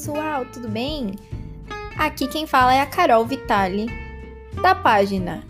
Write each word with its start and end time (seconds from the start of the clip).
pessoal, 0.00 0.46
tudo 0.46 0.66
bem? 0.66 1.14
Aqui 1.98 2.26
quem 2.26 2.46
fala 2.46 2.72
é 2.72 2.80
a 2.80 2.86
Carol 2.86 3.26
Vitali, 3.26 3.86
da 4.62 4.74
página 4.74 5.44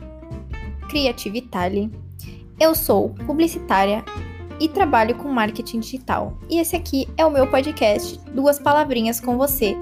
Criativitali. 0.89 1.89
Eu 2.59 2.75
sou 2.75 3.11
publicitária 3.27 4.05
e 4.59 4.69
trabalho 4.69 5.15
com 5.15 5.29
marketing 5.29 5.79
digital. 5.79 6.37
E 6.49 6.59
esse 6.59 6.75
aqui 6.75 7.09
é 7.17 7.25
o 7.25 7.31
meu 7.31 7.47
podcast 7.47 8.19
Duas 8.35 8.59
Palavrinhas 8.59 9.21
com 9.21 9.39
Você. 9.39 9.77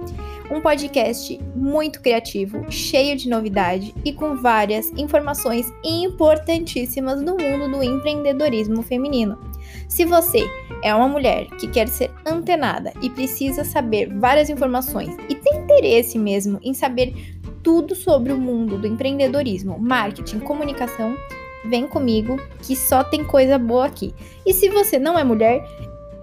Um 0.51 0.61
podcast 0.61 1.41
muito 1.57 2.03
criativo, 2.03 2.71
cheio 2.71 3.17
de 3.17 3.27
novidade 3.27 3.95
e 4.05 4.13
com 4.13 4.37
várias 4.37 4.91
informações 4.99 5.73
importantíssimas 5.83 7.23
no 7.23 7.39
mundo 7.39 7.71
do 7.71 7.83
empreendedorismo 7.83 8.83
feminino. 8.83 9.48
Se 9.89 10.05
você 10.05 10.49
é 10.83 10.95
uma 10.95 11.09
mulher 11.09 11.47
que 11.59 11.67
quer 11.67 11.89
ser 11.89 12.11
antenada 12.25 12.93
e 13.01 13.09
precisa 13.09 13.65
saber 13.65 14.07
várias 14.19 14.51
informações 14.51 15.17
e 15.31 15.35
tem 15.35 15.61
interesse 15.61 16.19
mesmo 16.19 16.61
em 16.63 16.75
saber 16.75 17.41
tudo 17.63 17.95
sobre 17.95 18.33
o 18.33 18.39
mundo 18.39 18.77
do 18.79 18.87
empreendedorismo, 18.87 19.79
marketing, 19.79 20.41
comunicação, 20.41 21.17
vem 21.65 21.89
comigo 21.89 22.39
que 22.63 22.77
só 22.77 23.03
tem 23.03 23.25
coisa 23.25 23.59
boa 23.59 23.87
aqui. 23.87 24.15
E 24.45 24.53
se 24.53 24.69
você 24.69 24.99
não 24.99 25.19
é 25.19 25.25
mulher, 25.25 25.67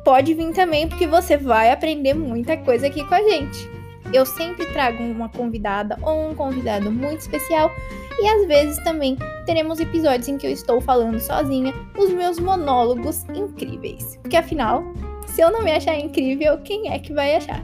pode 0.03 0.33
vir 0.35 0.53
também 0.53 0.87
porque 0.87 1.07
você 1.07 1.35
vai 1.35 1.71
aprender 1.71 2.13
muita 2.13 2.55
coisa 2.55 2.85
aqui 2.85 3.03
com 3.03 3.15
a 3.15 3.21
gente. 3.21 3.74
Eu 4.13 4.25
sempre 4.25 4.65
trago 4.67 5.03
uma 5.03 5.29
convidada 5.29 5.97
ou 6.01 6.29
um 6.29 6.35
convidado 6.35 6.91
muito 6.91 7.21
especial 7.21 7.71
e 8.19 8.27
às 8.27 8.47
vezes 8.47 8.83
também 8.83 9.17
teremos 9.45 9.79
episódios 9.79 10.27
em 10.27 10.37
que 10.37 10.47
eu 10.47 10.51
estou 10.51 10.79
falando 10.79 11.19
sozinha 11.19 11.73
os 11.97 12.11
meus 12.11 12.39
monólogos 12.39 13.25
incríveis. 13.35 14.17
Porque 14.21 14.37
afinal, 14.37 14.83
se 15.27 15.41
eu 15.41 15.51
não 15.51 15.63
me 15.63 15.71
achar 15.71 15.97
incrível, 15.97 16.57
quem 16.59 16.91
é 16.91 16.99
que 16.99 17.13
vai 17.13 17.35
achar? 17.35 17.61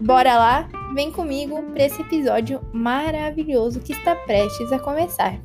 Bora 0.00 0.36
lá, 0.36 0.68
vem 0.94 1.10
comigo 1.10 1.62
para 1.72 1.84
esse 1.84 2.00
episódio 2.00 2.60
maravilhoso 2.72 3.80
que 3.80 3.92
está 3.92 4.16
prestes 4.16 4.72
a 4.72 4.78
começar. 4.78 5.38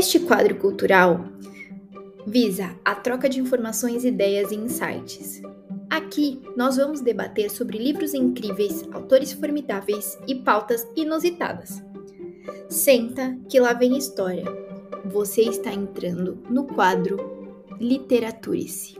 Este 0.00 0.18
quadro 0.18 0.56
cultural 0.56 1.26
visa 2.26 2.74
a 2.82 2.94
troca 2.94 3.28
de 3.28 3.38
informações, 3.38 4.02
ideias 4.02 4.50
e 4.50 4.54
insights. 4.54 5.42
Aqui 5.90 6.40
nós 6.56 6.78
vamos 6.78 7.02
debater 7.02 7.50
sobre 7.50 7.76
livros 7.76 8.14
incríveis, 8.14 8.82
autores 8.92 9.30
formidáveis 9.30 10.18
e 10.26 10.36
pautas 10.36 10.88
inusitadas. 10.96 11.82
Senta 12.70 13.36
que 13.46 13.60
lá 13.60 13.74
vem 13.74 13.98
história. 13.98 14.46
Você 15.04 15.42
está 15.42 15.70
entrando 15.70 16.42
no 16.48 16.64
quadro 16.64 17.60
Literaturice. 17.78 18.98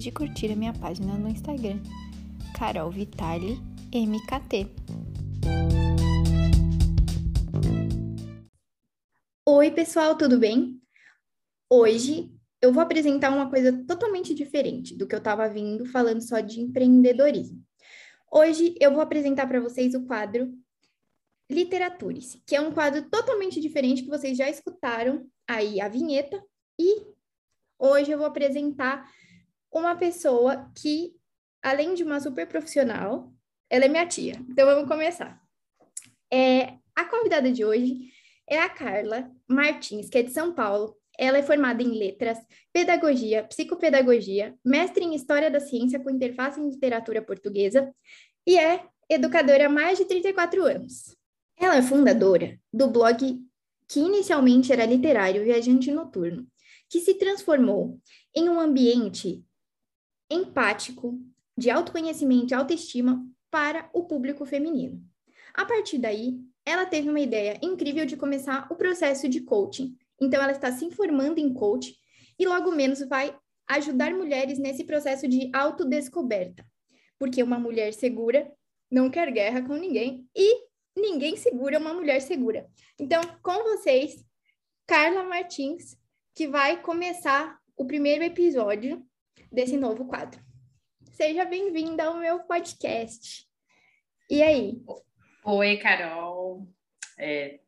De 0.00 0.10
curtir 0.10 0.50
a 0.50 0.56
minha 0.56 0.72
página 0.72 1.12
no 1.18 1.28
Instagram, 1.28 1.78
Carol 2.58 2.90
Vitali 2.90 3.58
MKT. 3.94 4.66
Oi, 9.46 9.70
pessoal, 9.72 10.16
tudo 10.16 10.38
bem? 10.38 10.80
Hoje 11.68 12.32
eu 12.62 12.72
vou 12.72 12.82
apresentar 12.82 13.30
uma 13.30 13.50
coisa 13.50 13.84
totalmente 13.86 14.34
diferente 14.34 14.96
do 14.96 15.06
que 15.06 15.14
eu 15.14 15.18
estava 15.18 15.46
vindo 15.50 15.84
falando 15.84 16.22
só 16.22 16.40
de 16.40 16.62
empreendedorismo. 16.62 17.62
Hoje 18.32 18.74
eu 18.80 18.92
vou 18.92 19.02
apresentar 19.02 19.46
para 19.46 19.60
vocês 19.60 19.94
o 19.94 20.06
quadro 20.06 20.50
Literaturice, 21.50 22.42
que 22.46 22.56
é 22.56 22.60
um 22.60 22.72
quadro 22.72 23.02
totalmente 23.10 23.60
diferente 23.60 24.02
que 24.02 24.08
vocês 24.08 24.38
já 24.38 24.48
escutaram 24.48 25.26
aí 25.46 25.78
a 25.78 25.88
vinheta 25.88 26.42
e 26.78 27.02
hoje 27.78 28.12
eu 28.12 28.16
vou 28.16 28.26
apresentar 28.26 29.06
uma 29.72 29.96
pessoa 29.96 30.70
que, 30.74 31.14
além 31.62 31.94
de 31.94 32.02
uma 32.02 32.20
super 32.20 32.46
profissional, 32.46 33.32
ela 33.68 33.84
é 33.84 33.88
minha 33.88 34.06
tia. 34.06 34.34
Então 34.48 34.66
vamos 34.66 34.88
começar. 34.88 35.40
É, 36.32 36.74
a 36.94 37.04
convidada 37.04 37.50
de 37.50 37.64
hoje 37.64 38.10
é 38.48 38.58
a 38.58 38.68
Carla 38.68 39.30
Martins, 39.48 40.08
que 40.08 40.18
é 40.18 40.22
de 40.22 40.32
São 40.32 40.52
Paulo. 40.52 40.96
Ela 41.18 41.38
é 41.38 41.42
formada 41.42 41.82
em 41.82 41.98
letras, 41.98 42.38
pedagogia, 42.72 43.44
psicopedagogia, 43.44 44.54
mestre 44.64 45.04
em 45.04 45.14
história 45.14 45.50
da 45.50 45.60
ciência 45.60 46.00
com 46.00 46.10
interface 46.10 46.60
em 46.60 46.68
literatura 46.68 47.22
portuguesa 47.22 47.94
e 48.46 48.58
é 48.58 48.84
educadora 49.08 49.66
há 49.66 49.68
mais 49.68 49.98
de 49.98 50.04
34 50.04 50.64
anos. 50.64 51.16
Ela 51.58 51.76
é 51.76 51.82
fundadora 51.82 52.58
do 52.72 52.88
blog 52.88 53.38
que 53.86 54.00
inicialmente 54.00 54.72
era 54.72 54.86
literário 54.86 55.44
Viajante 55.44 55.90
Noturno, 55.90 56.46
que 56.88 57.00
se 57.00 57.14
transformou 57.14 58.00
em 58.34 58.48
um 58.48 58.58
ambiente 58.58 59.44
empático, 60.30 61.18
de 61.56 61.70
autoconhecimento 61.70 62.52
e 62.52 62.54
autoestima 62.54 63.26
para 63.50 63.90
o 63.92 64.04
público 64.04 64.46
feminino. 64.46 65.02
A 65.52 65.64
partir 65.64 65.98
daí, 65.98 66.38
ela 66.64 66.86
teve 66.86 67.08
uma 67.08 67.20
ideia 67.20 67.58
incrível 67.62 68.06
de 68.06 68.16
começar 68.16 68.66
o 68.70 68.76
processo 68.76 69.28
de 69.28 69.40
coaching. 69.40 69.96
Então, 70.20 70.40
ela 70.40 70.52
está 70.52 70.70
se 70.70 70.90
formando 70.92 71.38
em 71.38 71.52
coach 71.52 71.94
e 72.38 72.46
logo 72.46 72.70
menos 72.70 73.00
vai 73.00 73.36
ajudar 73.68 74.14
mulheres 74.14 74.58
nesse 74.58 74.84
processo 74.84 75.26
de 75.26 75.50
autodescoberta. 75.52 76.64
Porque 77.18 77.42
uma 77.42 77.58
mulher 77.58 77.92
segura 77.92 78.50
não 78.90 79.10
quer 79.10 79.30
guerra 79.32 79.62
com 79.62 79.74
ninguém 79.74 80.26
e 80.34 80.64
ninguém 80.96 81.36
segura 81.36 81.78
uma 81.78 81.92
mulher 81.92 82.20
segura. 82.20 82.68
Então, 82.98 83.20
com 83.42 83.62
vocês, 83.64 84.24
Carla 84.86 85.22
Martins, 85.24 85.96
que 86.34 86.48
vai 86.48 86.80
começar 86.80 87.58
o 87.76 87.86
primeiro 87.86 88.24
episódio 88.24 89.04
desse 89.50 89.76
novo 89.76 90.04
quadro. 90.04 90.40
Seja 91.12 91.44
bem-vinda 91.44 92.04
ao 92.04 92.16
meu 92.16 92.40
podcast. 92.40 93.46
E 94.30 94.42
aí? 94.42 94.80
Oi, 95.44 95.76
Carol. 95.78 96.66
É, 97.18 97.58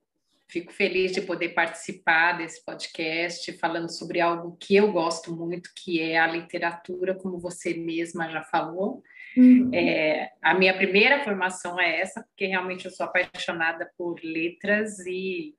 fico 0.49 0.73
feliz 0.73 1.13
de 1.13 1.21
poder 1.23 1.51
participar 1.51 2.39
desse 2.39 2.65
podcast 2.65 3.53
falando 3.59 3.89
sobre 3.91 4.21
algo 4.21 4.57
que 4.61 4.77
eu 4.77 4.93
gosto 4.93 5.35
muito, 5.35 5.71
que 5.75 6.01
é 6.01 6.19
a 6.19 6.27
literatura, 6.27 7.15
como 7.15 7.39
você 7.39 7.75
mesma 7.75 8.31
já 8.31 8.43
falou. 8.45 9.03
Uhum. 9.37 9.71
É, 9.75 10.31
a 10.41 10.55
minha 10.55 10.75
primeira 10.75 11.25
formação 11.25 11.81
é 11.81 12.01
essa, 12.01 12.23
porque 12.23 12.47
realmente 12.47 12.85
eu 12.85 12.91
sou 12.91 13.07
apaixonada 13.07 13.91
por 13.97 14.21
letras 14.23 14.99
e 15.07 15.57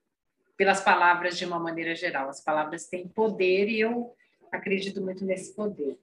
pelas 0.56 0.80
palavras 0.80 1.36
de 1.36 1.44
uma 1.44 1.58
maneira 1.58 1.94
geral. 1.94 2.28
As 2.28 2.42
palavras 2.42 2.86
têm 2.86 3.08
poder 3.08 3.68
e 3.68 3.80
eu 3.80 4.14
acredito 4.50 5.02
muito 5.02 5.24
nesse 5.24 5.54
poder. 5.54 5.98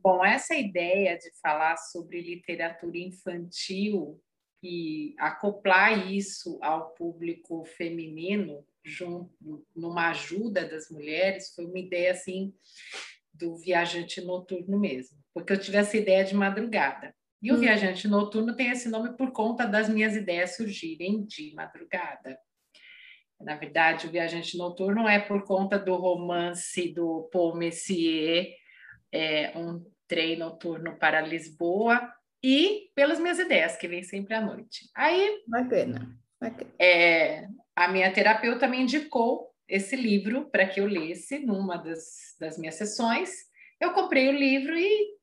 Bom, 0.00 0.24
essa 0.24 0.54
ideia 0.54 1.18
de 1.18 1.30
falar 1.40 1.76
sobre 1.76 2.20
literatura 2.20 2.98
infantil 2.98 4.20
e 4.62 5.14
acoplar 5.18 6.10
isso 6.10 6.58
ao 6.62 6.90
público 6.94 7.64
feminino, 7.64 8.64
junto, 8.84 9.66
numa 9.74 10.10
ajuda 10.10 10.68
das 10.68 10.90
mulheres, 10.90 11.52
foi 11.54 11.66
uma 11.66 11.78
ideia 11.78 12.12
assim 12.12 12.54
do 13.32 13.56
viajante 13.56 14.20
noturno 14.20 14.78
mesmo, 14.78 15.18
porque 15.32 15.52
eu 15.52 15.60
tive 15.60 15.76
essa 15.76 15.96
ideia 15.96 16.24
de 16.24 16.34
madrugada. 16.34 17.14
E 17.40 17.52
o 17.52 17.54
hum. 17.54 17.60
viajante 17.60 18.08
noturno 18.08 18.56
tem 18.56 18.70
esse 18.70 18.88
nome 18.88 19.16
por 19.16 19.32
conta 19.32 19.64
das 19.64 19.88
minhas 19.88 20.16
ideias 20.16 20.56
surgirem 20.56 21.24
de 21.24 21.54
madrugada. 21.54 22.38
Na 23.40 23.54
verdade, 23.54 24.08
o 24.08 24.10
viajante 24.10 24.56
noturno 24.58 25.08
é 25.08 25.20
por 25.20 25.44
conta 25.44 25.78
do 25.78 25.94
romance 25.94 26.92
do 26.92 27.28
Paul 27.32 27.54
Messier, 27.56 28.52
é, 29.12 29.56
um 29.56 29.84
trem 30.06 30.36
noturno 30.36 30.96
para 30.98 31.20
Lisboa 31.20 32.12
e 32.42 32.90
pelas 32.94 33.18
minhas 33.18 33.38
ideias, 33.38 33.76
que 33.76 33.88
vem 33.88 34.02
sempre 34.02 34.34
à 34.34 34.40
noite. 34.40 34.88
Aí, 34.94 35.42
bacana. 35.46 36.18
bacana. 36.40 36.70
É, 36.78 37.46
a 37.74 37.88
minha 37.88 38.12
terapeuta 38.12 38.66
me 38.66 38.80
indicou 38.80 39.48
esse 39.68 39.94
livro 39.94 40.48
para 40.50 40.66
que 40.66 40.80
eu 40.80 40.86
lesse 40.86 41.40
numa 41.40 41.76
das, 41.76 42.36
das 42.40 42.58
minhas 42.58 42.76
sessões. 42.76 43.30
Eu 43.80 43.92
comprei 43.92 44.28
o 44.28 44.32
livro 44.32 44.76
e 44.76 45.14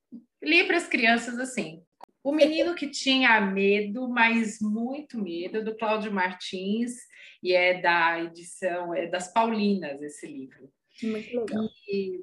li 0.44 0.64
para 0.66 0.78
as 0.78 0.88
crianças 0.88 1.40
assim. 1.40 1.84
O 2.24 2.31
menino 2.31 2.76
que 2.76 2.90
tinha 2.90 3.40
medo, 3.42 4.08
mas 4.10 4.60
muito 4.60 5.22
medo, 5.22 5.64
do 5.64 5.78
Cláudio 5.78 6.12
Martins, 6.12 6.94
e 7.42 7.54
é 7.54 7.80
da 7.80 8.20
edição, 8.24 8.94
é 8.96 9.06
das 9.06 9.31
Paulinas 9.31 10.02
esse 10.02 10.26
livro. 10.26 10.72
Muito 11.04 11.40
legal. 11.40 11.70
E 11.88 12.20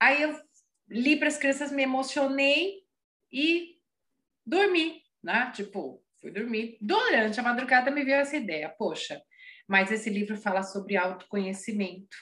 aí 0.00 0.22
eu 0.22 0.38
li 0.88 1.16
para 1.16 1.28
as 1.28 1.36
crianças, 1.36 1.72
me 1.72 1.82
emocionei 1.82 2.82
e 3.32 3.76
dormi, 4.44 5.02
né? 5.22 5.52
Tipo, 5.54 6.02
fui 6.20 6.30
dormir. 6.30 6.78
Durante 6.80 7.38
a 7.38 7.42
madrugada 7.42 7.90
me 7.90 8.04
veio 8.04 8.20
essa 8.20 8.36
ideia, 8.36 8.68
poxa, 8.68 9.22
mas 9.66 9.90
esse 9.92 10.08
livro 10.08 10.36
fala 10.36 10.62
sobre 10.62 10.96
autoconhecimento. 10.96 12.16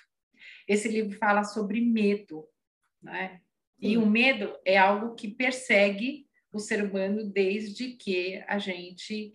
Esse 0.67 0.89
livro 0.89 1.17
fala 1.17 1.45
sobre 1.45 1.81
medo, 1.81 2.45
né? 3.01 3.41
E 3.81 3.97
o 3.97 4.07
medo 4.07 4.57
é 4.65 4.77
algo 4.77 5.15
que 5.15 5.29
persegue 5.29 6.27
o 6.51 6.59
ser 6.59 6.83
humano 6.83 7.25
desde 7.25 7.91
que 7.91 8.43
a 8.49 8.59
gente 8.59 9.33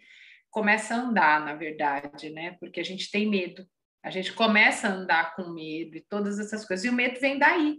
começa 0.49 0.95
a 0.95 0.97
andar, 0.97 1.45
na 1.45 1.55
verdade, 1.55 2.29
né? 2.31 2.57
Porque 2.59 2.79
a 2.79 2.83
gente 2.83 3.09
tem 3.09 3.29
medo. 3.29 3.65
A 4.03 4.09
gente 4.09 4.33
começa 4.33 4.87
a 4.87 4.91
andar 4.91 5.35
com 5.35 5.53
medo 5.53 5.95
e 5.95 6.01
todas 6.01 6.39
essas 6.39 6.65
coisas. 6.65 6.83
E 6.83 6.89
o 6.89 6.93
medo 6.93 7.19
vem 7.19 7.37
daí. 7.37 7.77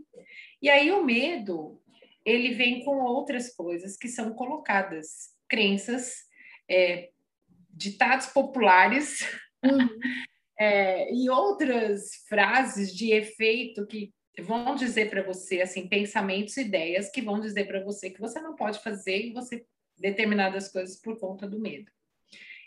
E 0.63 0.71
aí 0.71 0.93
o 0.93 1.05
medo, 1.05 1.83
ele 2.25 2.55
vem 2.55 2.85
com 2.85 3.03
outras 3.03 3.53
coisas 3.55 3.97
que 3.97 4.09
são 4.09 4.33
colocadas, 4.33 5.31
crenças, 5.49 6.23
é, 6.71 7.11
ditados 7.69 8.27
populares 8.27 9.21
uhum. 9.65 9.89
é, 10.59 11.13
e 11.13 11.29
outras 11.29 12.25
frases 12.29 12.95
de 12.95 13.11
efeito 13.11 13.87
que 13.87 14.13
vão 14.41 14.77
dizer 14.77 15.11
para 15.11 15.23
você 15.23 15.61
assim 15.61 15.89
pensamentos, 15.89 16.57
ideias 16.57 17.11
que 17.11 17.21
vão 17.21 17.41
dizer 17.41 17.67
para 17.67 17.83
você 17.83 18.09
que 18.09 18.21
você 18.21 18.41
não 18.41 18.55
pode 18.55 18.79
fazer 18.79 19.27
e 19.27 19.33
você 19.33 19.67
determinadas 19.99 20.71
coisas 20.71 21.01
por 21.01 21.19
conta 21.19 21.47
do 21.47 21.61
medo. 21.61 21.91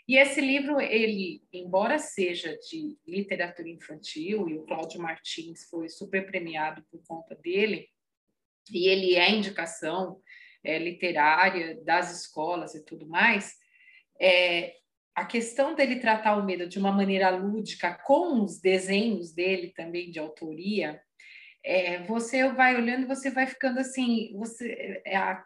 E 0.08 0.16
esse 0.16 0.40
livro, 0.40 0.80
ele, 0.80 1.42
embora 1.52 1.98
seja 1.98 2.56
de 2.58 2.96
literatura 3.06 3.68
infantil, 3.68 4.48
e 4.48 4.56
o 4.56 4.64
Cláudio 4.64 5.00
Martins 5.00 5.68
foi 5.68 5.88
super 5.88 6.26
premiado 6.26 6.84
por 6.90 7.02
conta 7.06 7.34
dele, 7.34 7.88
e 8.72 8.88
ele 8.88 9.16
é 9.16 9.30
indicação 9.30 10.20
é, 10.62 10.78
literária 10.78 11.82
das 11.84 12.22
escolas 12.22 12.74
e 12.74 12.84
tudo 12.84 13.06
mais, 13.08 13.54
é, 14.20 14.74
a 15.14 15.24
questão 15.24 15.74
dele 15.74 15.96
tratar 15.96 16.36
o 16.36 16.44
medo 16.44 16.68
de 16.68 16.78
uma 16.78 16.92
maneira 16.92 17.30
lúdica, 17.30 17.94
com 18.04 18.44
os 18.44 18.60
desenhos 18.60 19.32
dele 19.32 19.72
também 19.74 20.10
de 20.10 20.18
autoria, 20.18 21.00
é, 21.64 22.04
você 22.04 22.48
vai 22.52 22.76
olhando 22.76 23.02
e 23.02 23.08
você 23.08 23.30
vai 23.30 23.46
ficando 23.46 23.80
assim, 23.80 24.32
você 24.36 25.02
é, 25.04 25.16
a, 25.16 25.42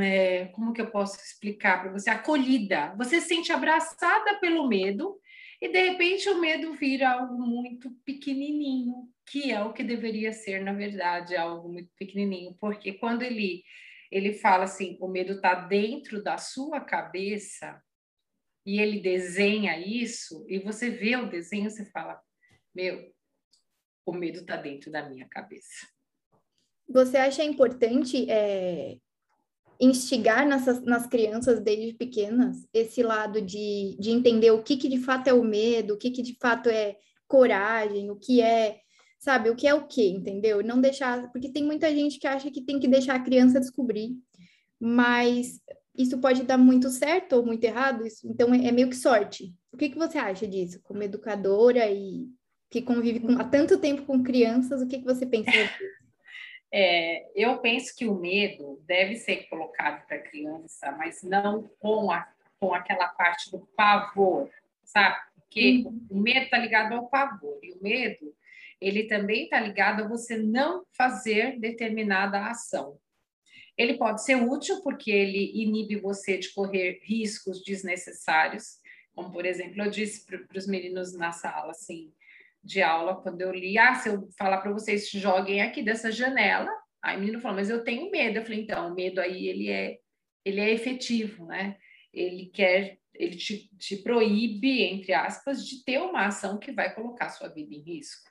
é, 0.00 0.46
como 0.46 0.72
que 0.72 0.80
eu 0.80 0.90
posso 0.90 1.16
explicar 1.16 1.82
para 1.82 1.92
você? 1.92 2.10
Acolhida. 2.10 2.94
Você 2.96 3.20
se 3.20 3.28
sente 3.28 3.52
abraçada 3.52 4.38
pelo 4.40 4.68
medo 4.68 5.18
e 5.60 5.68
de 5.68 5.90
repente 5.90 6.28
o 6.28 6.40
medo 6.40 6.74
vira 6.74 7.10
algo 7.10 7.38
muito 7.38 7.90
pequenininho, 8.04 9.08
que 9.26 9.50
é 9.50 9.62
o 9.62 9.72
que 9.72 9.82
deveria 9.82 10.32
ser, 10.32 10.62
na 10.62 10.72
verdade, 10.72 11.36
algo 11.36 11.68
muito 11.68 11.90
pequenininho, 11.98 12.56
porque 12.60 12.92
quando 12.92 13.22
ele 13.22 13.62
ele 14.08 14.32
fala 14.32 14.64
assim, 14.64 14.96
o 15.00 15.08
medo 15.08 15.32
está 15.32 15.52
dentro 15.54 16.22
da 16.22 16.38
sua 16.38 16.80
cabeça, 16.80 17.82
e 18.66 18.80
ele 18.80 19.00
desenha 19.00 19.78
isso, 19.78 20.44
e 20.48 20.58
você 20.58 20.90
vê 20.90 21.16
o 21.16 21.30
desenho, 21.30 21.70
você 21.70 21.84
fala: 21.86 22.20
Meu, 22.74 23.14
o 24.04 24.12
medo 24.12 24.40
está 24.40 24.56
dentro 24.56 24.90
da 24.90 25.08
minha 25.08 25.28
cabeça. 25.28 25.86
Você 26.88 27.16
acha 27.16 27.44
importante 27.44 28.28
é, 28.28 28.98
instigar 29.80 30.46
nessas, 30.46 30.82
nas 30.82 31.06
crianças 31.06 31.60
desde 31.60 31.94
pequenas 31.94 32.66
esse 32.72 33.02
lado 33.02 33.40
de, 33.40 33.96
de 33.98 34.10
entender 34.10 34.50
o 34.50 34.62
que, 34.62 34.76
que 34.76 34.88
de 34.88 34.98
fato 34.98 35.28
é 35.28 35.34
o 35.34 35.44
medo, 35.44 35.94
o 35.94 35.98
que, 35.98 36.10
que 36.10 36.22
de 36.22 36.36
fato 36.40 36.68
é 36.68 36.96
coragem, 37.28 38.10
o 38.10 38.16
que 38.16 38.40
é, 38.40 38.78
sabe, 39.18 39.50
o 39.50 39.56
que 39.56 39.66
é 39.66 39.74
o 39.74 39.86
que, 39.86 40.08
entendeu? 40.08 40.62
Não 40.62 40.80
deixar, 40.80 41.30
porque 41.32 41.48
tem 41.48 41.64
muita 41.64 41.90
gente 41.90 42.18
que 42.18 42.26
acha 42.26 42.50
que 42.50 42.62
tem 42.62 42.78
que 42.78 42.88
deixar 42.88 43.16
a 43.16 43.22
criança 43.22 43.60
descobrir, 43.60 44.16
mas 44.80 45.60
isso 45.96 46.18
pode 46.18 46.42
dar 46.42 46.58
muito 46.58 46.90
certo 46.90 47.34
ou 47.34 47.46
muito 47.46 47.64
errado, 47.64 48.06
isso, 48.06 48.28
então 48.28 48.52
é, 48.54 48.66
é 48.66 48.72
meio 48.72 48.88
que 48.88 48.96
sorte. 48.96 49.52
O 49.72 49.76
que, 49.76 49.88
que 49.88 49.98
você 49.98 50.18
acha 50.18 50.46
disso, 50.46 50.80
como 50.82 51.02
educadora 51.02 51.90
e 51.90 52.28
que 52.70 52.82
convive 52.82 53.20
com, 53.20 53.32
há 53.38 53.44
tanto 53.44 53.78
tempo 53.78 54.02
com 54.02 54.22
crianças, 54.22 54.82
o 54.82 54.86
que, 54.86 54.98
que 54.98 55.04
você 55.04 55.26
pensa 55.26 55.50
disso? 55.50 55.74
É, 56.72 57.30
eu 57.34 57.58
penso 57.58 57.94
que 57.96 58.06
o 58.06 58.14
medo 58.14 58.82
deve 58.86 59.16
ser 59.16 59.48
colocado 59.48 60.06
para 60.06 60.16
a 60.16 60.22
criança, 60.22 60.92
mas 60.92 61.22
não 61.22 61.62
com, 61.78 62.10
a, 62.10 62.28
com 62.58 62.74
aquela 62.74 63.08
parte 63.08 63.50
do 63.50 63.60
pavor, 63.76 64.50
sabe? 64.84 65.16
Porque 65.34 65.84
uhum. 65.86 66.06
o 66.10 66.20
medo 66.20 66.44
está 66.44 66.58
ligado 66.58 66.94
ao 66.94 67.08
pavor, 67.08 67.58
e 67.62 67.72
o 67.72 67.82
medo 67.82 68.34
ele 68.80 69.04
também 69.04 69.44
está 69.44 69.58
ligado 69.58 70.04
a 70.04 70.08
você 70.08 70.36
não 70.36 70.84
fazer 70.92 71.58
determinada 71.58 72.46
ação. 72.46 72.98
Ele 73.76 73.94
pode 73.94 74.24
ser 74.24 74.36
útil 74.36 74.82
porque 74.82 75.10
ele 75.10 75.62
inibe 75.62 75.96
você 75.96 76.38
de 76.38 76.52
correr 76.52 77.00
riscos 77.02 77.62
desnecessários, 77.62 78.78
como 79.14 79.32
por 79.32 79.46
exemplo, 79.46 79.82
eu 79.82 79.90
disse 79.90 80.24
para 80.26 80.58
os 80.58 80.66
meninos 80.66 81.14
na 81.14 81.32
sala 81.32 81.70
assim, 81.70 82.12
de 82.66 82.82
aula, 82.82 83.16
quando 83.22 83.40
eu 83.40 83.52
li, 83.52 83.78
ah, 83.78 83.94
se 83.94 84.08
eu 84.08 84.28
falar 84.38 84.58
para 84.58 84.72
vocês 84.72 85.08
joguem 85.10 85.62
aqui 85.62 85.82
dessa 85.82 86.10
janela, 86.10 86.70
aí 87.02 87.16
o 87.16 87.20
menino 87.20 87.40
falou, 87.40 87.56
mas 87.56 87.70
eu 87.70 87.84
tenho 87.84 88.10
medo. 88.10 88.38
Eu 88.38 88.42
falei, 88.42 88.60
então, 88.60 88.90
o 88.90 88.94
medo 88.94 89.20
aí 89.20 89.46
ele 89.46 89.70
é 89.70 89.98
ele 90.46 90.60
é 90.60 90.72
efetivo, 90.72 91.44
né? 91.44 91.76
Ele 92.14 92.46
quer, 92.46 93.00
ele 93.12 93.36
te, 93.36 93.68
te 93.76 93.96
proíbe, 93.96 94.80
entre 94.82 95.12
aspas, 95.12 95.66
de 95.66 95.84
ter 95.84 95.98
uma 95.98 96.26
ação 96.26 96.56
que 96.56 96.70
vai 96.70 96.94
colocar 96.94 97.30
sua 97.30 97.48
vida 97.48 97.74
em 97.74 97.82
risco. 97.82 98.30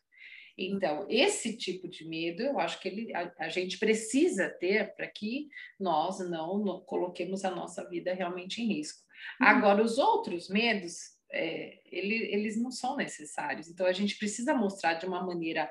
Então, 0.57 1.05
esse 1.09 1.57
tipo 1.57 1.89
de 1.89 2.07
medo, 2.07 2.41
eu 2.41 2.57
acho 2.57 2.79
que 2.79 2.87
ele, 2.87 3.13
a, 3.13 3.29
a 3.39 3.49
gente 3.49 3.77
precisa 3.77 4.49
ter 4.49 4.95
para 4.95 5.07
que 5.07 5.49
nós 5.77 6.19
não, 6.29 6.57
não, 6.59 6.79
coloquemos 6.79 7.43
a 7.43 7.51
nossa 7.51 7.85
vida 7.89 8.13
realmente 8.13 8.61
em 8.61 8.67
risco. 8.67 9.03
Uhum. 9.41 9.47
Agora, 9.47 9.83
os 9.83 9.97
outros 9.97 10.47
medos, 10.47 11.14
é, 11.35 11.79
ele, 11.91 12.15
eles 12.33 12.57
não 12.57 12.71
são 12.71 12.95
necessários. 12.95 13.67
Então, 13.67 13.85
a 13.85 13.91
gente 13.91 14.17
precisa 14.17 14.53
mostrar 14.53 14.95
de 14.95 15.05
uma 15.05 15.23
maneira 15.23 15.69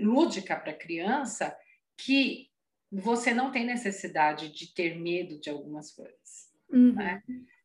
lúdica 0.00 0.56
para 0.56 0.72
a 0.72 0.76
criança 0.76 1.56
que 1.96 2.50
você 2.90 3.34
não 3.34 3.52
tem 3.52 3.64
necessidade 3.64 4.52
de 4.52 4.74
ter 4.74 4.98
medo 4.98 5.38
de 5.38 5.50
algumas 5.50 5.92
coisas. 5.92 6.52
Uhum. 6.70 6.94
Né? 6.94 7.22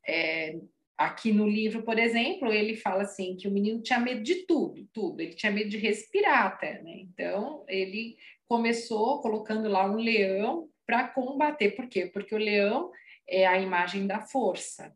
É, 0.08 0.60
Aqui 1.00 1.32
no 1.32 1.48
livro, 1.48 1.82
por 1.84 1.98
exemplo, 1.98 2.52
ele 2.52 2.76
fala 2.76 3.04
assim 3.04 3.38
que 3.38 3.48
o 3.48 3.52
menino 3.52 3.82
tinha 3.82 3.98
medo 4.02 4.22
de 4.22 4.46
tudo, 4.46 4.86
tudo. 4.92 5.22
Ele 5.22 5.34
tinha 5.34 5.50
medo 5.50 5.70
de 5.70 5.78
respirar 5.78 6.48
até, 6.48 6.84
né? 6.84 6.92
Então, 7.00 7.64
ele 7.70 8.18
começou 8.50 9.22
colocando 9.22 9.70
lá 9.70 9.90
um 9.90 9.96
leão 9.96 10.68
para 10.86 11.08
combater. 11.08 11.72
Por 11.72 11.88
quê? 11.88 12.06
Porque 12.08 12.36
o 12.36 12.38
leão 12.38 12.92
é 13.26 13.48
a 13.48 13.58
imagem 13.58 14.08
da 14.08 14.20
força. 14.20 14.94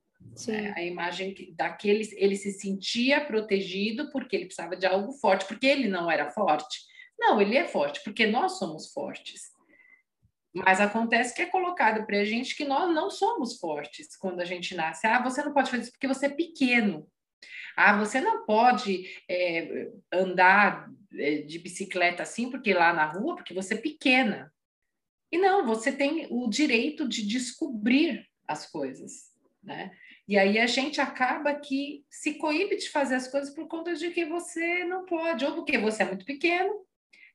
Né? 0.48 0.74
A 0.76 0.84
imagem 0.84 1.54
daquele 1.56 2.08
ele 2.16 2.36
se 2.36 2.52
sentia 2.52 3.24
protegido 3.26 4.12
porque 4.12 4.36
ele 4.36 4.46
precisava 4.46 4.76
de 4.76 4.86
algo 4.86 5.12
forte, 5.14 5.46
porque 5.46 5.66
ele 5.66 5.88
não 5.88 6.10
era 6.10 6.30
forte. 6.30 6.80
Não, 7.18 7.42
ele 7.42 7.58
é 7.58 7.68
forte 7.68 8.02
porque 8.04 8.26
nós 8.26 8.58
somos 8.58 8.92
fortes. 8.92 9.54
Mas 10.54 10.80
acontece 10.80 11.34
que 11.34 11.42
é 11.42 11.48
colocado 11.48 12.06
para 12.06 12.20
a 12.20 12.24
gente 12.24 12.56
que 12.56 12.64
nós 12.64 12.94
não 12.94 13.10
somos 13.10 13.58
fortes 13.60 14.16
quando 14.16 14.40
a 14.40 14.46
gente 14.46 14.76
nasce. 14.76 15.08
Ah, 15.08 15.22
você 15.22 15.44
não 15.44 15.54
pode 15.54 15.72
fazer 15.72 15.84
isso 15.84 15.92
porque 15.92 16.08
você 16.08 16.28
é 16.28 16.30
pequeno. 16.30 17.10
Ah, 17.76 17.98
você 17.98 18.22
não 18.22 18.46
pode 18.46 19.10
é, 19.28 19.90
andar 20.12 20.90
é, 21.14 21.38
de 21.38 21.58
bicicleta 21.58 22.22
assim, 22.22 22.52
porque 22.52 22.72
lá 22.72 22.94
na 22.94 23.06
rua, 23.06 23.36
porque 23.36 23.54
você 23.54 23.74
é 23.74 23.78
pequena. 23.78 24.54
E 25.32 25.38
não, 25.40 25.66
você 25.66 25.92
tem 25.92 26.28
o 26.30 26.48
direito 26.48 27.08
de 27.08 27.26
descobrir 27.26 28.28
as 28.48 28.70
coisas, 28.70 29.34
né? 29.64 29.92
E 30.28 30.38
aí 30.38 30.58
a 30.58 30.68
gente 30.68 31.02
acaba 31.02 31.54
que 31.54 32.04
se 32.10 32.36
coíbe 32.36 32.78
de 32.78 32.90
fazer 32.90 33.16
as 33.16 33.28
coisas 33.28 33.54
por 33.54 33.68
conta 33.68 33.94
de 33.94 34.10
que 34.12 34.26
você 34.26 34.86
não 34.86 35.06
pode, 35.06 35.46
ou 35.46 35.56
porque 35.56 35.78
você 35.78 36.04
é 36.04 36.06
muito 36.06 36.26
pequeno, 36.26 36.74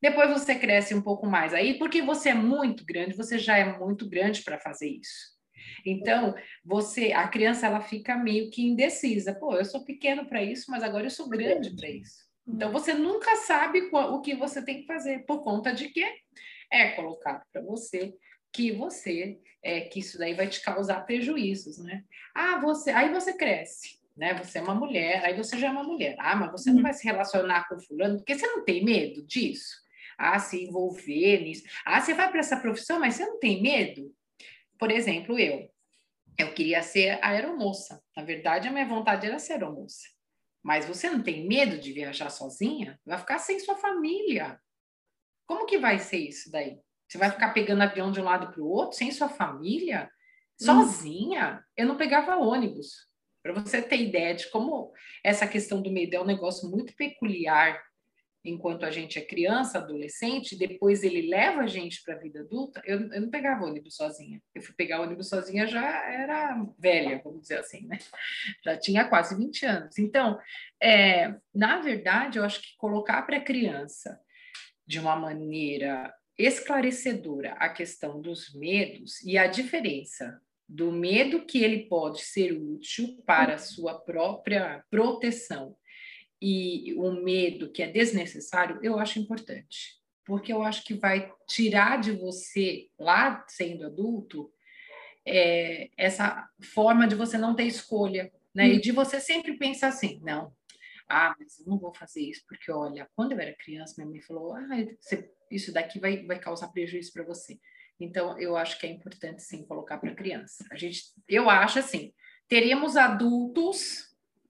depois 0.01 0.31
você 0.31 0.55
cresce 0.55 0.95
um 0.95 1.03
pouco 1.03 1.27
mais. 1.27 1.53
Aí, 1.53 1.79
porque 1.79 2.01
você 2.01 2.31
é 2.31 2.35
muito 2.35 2.85
grande, 2.87 3.17
você 3.17 3.39
já 3.39 3.59
é 3.59 3.79
muito 3.79 4.09
grande 4.09 4.43
para 4.43 4.59
fazer 4.59 4.89
isso. 4.89 5.37
Então, 5.85 6.35
você, 6.65 7.13
a 7.13 7.29
criança, 7.29 7.67
ela 7.67 7.81
fica 7.81 8.17
meio 8.17 8.51
que 8.51 8.63
indecisa. 8.63 9.35
Pô, 9.35 9.55
eu 9.55 9.65
sou 9.65 9.85
pequeno 9.85 10.27
para 10.27 10.43
isso, 10.43 10.71
mas 10.71 10.83
agora 10.83 11.07
eu 11.07 11.11
sou 11.11 11.29
grande 11.29 11.75
para 11.77 11.91
isso. 11.91 12.27
Então, 12.47 12.73
você 12.73 12.95
nunca 12.95 13.37
sabe 13.37 13.91
o 13.93 14.21
que 14.23 14.35
você 14.35 14.65
tem 14.65 14.81
que 14.81 14.87
fazer 14.87 15.27
por 15.27 15.43
conta 15.43 15.73
de 15.73 15.89
que 15.89 16.05
é 16.73 16.91
colocado 16.93 17.43
para 17.53 17.61
você 17.63 18.15
que 18.53 18.73
você 18.73 19.41
é 19.63 19.81
que 19.81 20.01
isso 20.01 20.19
daí 20.19 20.35
vai 20.35 20.49
te 20.49 20.63
causar 20.63 21.05
prejuízos, 21.05 21.79
né? 21.79 22.05
Ah, 22.35 22.61
você, 22.61 22.91
aí 22.91 23.13
você 23.13 23.37
cresce, 23.37 23.99
né? 24.17 24.35
Você 24.35 24.59
é 24.59 24.63
uma 24.63 24.75
mulher, 24.75 25.25
aí 25.25 25.37
você 25.37 25.59
já 25.59 25.69
é 25.69 25.71
uma 25.71 25.83
mulher. 25.83 26.17
Ah, 26.19 26.37
mas 26.37 26.53
você 26.53 26.71
não 26.71 26.79
uhum. 26.79 26.83
vai 26.83 26.93
se 26.95 27.05
relacionar 27.05 27.69
com 27.69 27.79
fulano 27.81 28.17
porque 28.19 28.39
você 28.39 28.47
não 28.47 28.65
tem 28.65 28.85
medo 28.85 29.27
disso 29.27 29.77
a 30.17 30.39
se 30.41 30.65
envolver 30.65 31.43
nisso. 31.43 31.65
Ah, 31.85 32.01
você 32.01 32.13
vai 32.13 32.29
para 32.29 32.41
essa 32.41 32.57
profissão, 32.59 32.99
mas 32.99 33.15
você 33.15 33.25
não 33.25 33.39
tem 33.39 33.63
medo? 33.63 34.13
Por 34.79 34.91
exemplo, 34.91 35.39
eu. 35.39 35.71
Eu 36.37 36.55
queria 36.55 36.83
ser 36.83 37.19
aeromoça. 37.23 38.03
Na 38.17 38.23
verdade, 38.23 38.69
a 38.69 38.73
minha 38.73 38.87
vontade 38.87 39.27
era 39.27 39.39
ser 39.39 39.55
aeromoça. 39.55 40.07
Mas 40.63 40.87
você 40.87 41.09
não 41.09 41.23
tem 41.23 41.47
medo 41.47 41.79
de 41.79 41.93
viajar 41.93 42.31
sozinha? 42.31 42.99
Vai 43.05 43.19
ficar 43.19 43.39
sem 43.39 43.59
sua 43.59 43.77
família. 43.77 44.61
Como 45.47 45.67
que 45.67 45.79
vai 45.79 45.99
ser 45.99 46.19
isso 46.19 46.51
daí? 46.51 46.79
Você 47.09 47.17
vai 47.19 47.31
ficar 47.31 47.55
pegando 47.55 47.83
avião 47.83 48.13
de 48.13 48.21
um 48.21 48.25
lado 48.25 48.53
para 48.53 48.63
o 48.63 48.69
outro 48.69 48.97
sem 48.97 49.11
sua 49.11 49.29
família? 49.29 50.11
Sozinha? 50.61 51.61
Hum. 51.61 51.65
Eu 51.77 51.87
não 51.87 51.97
pegava 51.97 52.37
ônibus. 52.37 53.09
Para 53.43 53.53
você 53.53 53.81
ter 53.81 54.01
ideia 54.01 54.35
de 54.35 54.51
como 54.51 54.93
essa 55.25 55.47
questão 55.47 55.81
do 55.81 55.91
medo 55.91 56.15
é 56.15 56.21
um 56.21 56.27
negócio 56.27 56.69
muito 56.69 56.95
peculiar 56.95 57.81
enquanto 58.45 58.85
a 58.85 58.91
gente 58.91 59.19
é 59.19 59.25
criança, 59.25 59.79
adolescente, 59.79 60.57
depois 60.57 61.03
ele 61.03 61.29
leva 61.29 61.63
a 61.63 61.67
gente 61.67 62.03
para 62.03 62.15
a 62.15 62.19
vida 62.19 62.41
adulta. 62.41 62.81
Eu, 62.85 63.13
eu 63.13 63.21
não 63.21 63.31
pegava 63.31 63.65
ônibus 63.65 63.97
sozinha. 63.97 64.41
Eu 64.55 64.63
fui 64.63 64.75
pegar 64.75 65.01
ônibus 65.01 65.29
sozinha 65.29 65.67
já 65.67 66.11
era 66.11 66.65
velha, 66.79 67.21
vamos 67.23 67.43
dizer 67.43 67.59
assim, 67.59 67.87
né? 67.87 67.99
Já 68.65 68.77
tinha 68.77 69.09
quase 69.09 69.37
20 69.37 69.67
anos. 69.67 69.99
Então, 69.99 70.39
é, 70.81 71.35
na 71.55 71.81
verdade, 71.81 72.39
eu 72.39 72.45
acho 72.45 72.61
que 72.63 72.77
colocar 72.77 73.23
para 73.23 73.37
a 73.37 73.45
criança 73.45 74.19
de 74.87 74.99
uma 74.99 75.17
maneira 75.17 76.13
esclarecedora 76.39 77.53
a 77.55 77.69
questão 77.69 78.21
dos 78.21 78.55
medos 78.55 79.21
e 79.23 79.37
a 79.37 79.47
diferença 79.47 80.41
do 80.69 80.93
medo 80.93 81.45
que 81.45 81.65
ele 81.65 81.89
pode 81.89 82.21
ser 82.21 82.53
útil 82.53 83.21
para 83.27 83.55
a 83.55 83.59
sua 83.59 83.99
própria 83.99 84.85
proteção 84.91 85.77
e 86.41 86.95
o 86.95 87.11
medo 87.11 87.71
que 87.71 87.83
é 87.83 87.89
desnecessário, 87.89 88.79
eu 88.83 88.99
acho 88.99 89.19
importante, 89.19 89.97
porque 90.25 90.53
eu 90.53 90.63
acho 90.63 90.85
que 90.85 90.95
vai 90.95 91.33
tirar 91.49 92.01
de 92.01 92.13
você, 92.13 92.87
lá 92.99 93.45
sendo 93.49 93.87
adulto, 93.87 94.53
é, 95.27 95.91
essa 95.97 96.49
forma 96.73 97.09
de 97.09 97.15
você 97.15 97.37
não 97.37 97.57
ter 97.57 97.65
escolha, 97.65 98.33
né? 98.55 98.67
Hum. 98.67 98.73
E 98.75 98.81
de 98.81 98.93
você 98.93 99.21
sempre 99.21 99.59
pensar 99.59 99.89
assim, 99.89 100.21
não, 100.23 100.53
ah, 101.09 101.35
mas 101.39 101.59
eu 101.59 101.67
não 101.67 101.79
vou 101.79 101.95
fazer 101.95 102.21
isso, 102.21 102.43
porque 102.47 102.71
olha, 102.71 103.09
quando 103.17 103.33
eu 103.33 103.41
era 103.41 103.57
criança, 103.57 103.95
minha 103.97 104.11
mãe 104.11 104.21
falou, 104.21 104.55
ah, 104.55 104.69
isso 105.51 105.73
daqui 105.73 105.99
vai, 105.99 106.27
vai 106.27 106.39
causar 106.39 106.69
prejuízo 106.69 107.13
para 107.13 107.25
você. 107.25 107.59
Então, 108.01 108.39
eu 108.39 108.57
acho 108.57 108.79
que 108.79 108.87
é 108.87 108.91
importante 108.91 109.43
sim 109.43 109.67
colocar 109.67 109.99
para 109.99 110.15
criança. 110.15 110.65
A 110.71 110.77
gente, 110.77 111.03
eu 111.29 111.51
acho 111.51 111.79
assim, 111.79 112.13
teríamos 112.47 112.97
adultos 112.97 114.07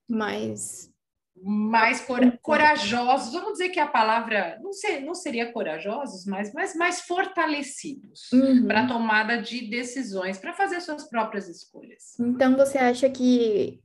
mais 0.09 0.93
mais 1.41 2.01
cor 2.01 2.21
corajosos, 2.43 3.33
vamos 3.33 3.53
dizer 3.53 3.69
que 3.69 3.79
a 3.79 3.87
palavra 3.87 4.59
não, 4.61 4.73
ser, 4.73 5.01
não 5.01 5.15
seria 5.15 5.53
corajosos, 5.53 6.27
mas, 6.27 6.53
mas 6.53 6.75
mais 6.75 7.03
fortalecidos 7.03 8.33
uhum. 8.33 8.67
para 8.67 8.89
tomada 8.89 9.41
de 9.41 9.69
decisões, 9.69 10.39
para 10.39 10.53
fazer 10.53 10.81
suas 10.81 11.09
próprias 11.09 11.49
escolhas. 11.49 12.19
Então, 12.19 12.57
você 12.57 12.79
acha 12.79 13.09
que 13.09 13.81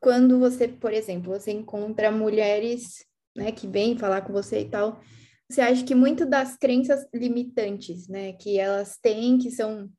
quando 0.00 0.38
você, 0.38 0.68
por 0.68 0.92
exemplo, 0.92 1.32
você 1.32 1.52
encontra 1.52 2.10
mulheres 2.10 3.04
né, 3.36 3.52
que 3.52 3.66
vêm 3.66 3.98
falar 3.98 4.22
com 4.22 4.32
você 4.32 4.60
e 4.60 4.68
tal, 4.68 5.00
você 5.48 5.60
acha 5.60 5.84
que 5.84 5.94
muito 5.94 6.24
das 6.24 6.56
crenças 6.56 7.06
limitantes, 7.12 8.08
né, 8.08 8.32
que 8.32 8.58
elas 8.58 8.96
têm, 9.00 9.38
que 9.38 9.50
são 9.50 9.90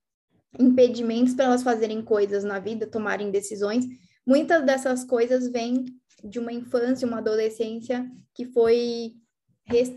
impedimentos 0.60 1.34
para 1.34 1.46
elas 1.46 1.64
fazerem 1.64 2.02
coisas 2.02 2.44
na 2.44 2.60
vida, 2.60 2.88
tomarem 2.88 3.32
decisões, 3.32 3.86
muitas 4.26 4.66
dessas 4.66 5.04
coisas 5.04 5.50
vêm 5.50 5.86
de 6.24 6.40
uma 6.40 6.52
infância, 6.52 7.08
uma 7.08 7.20
adolescência 7.20 8.10
que 8.34 8.46
foi 8.46 9.14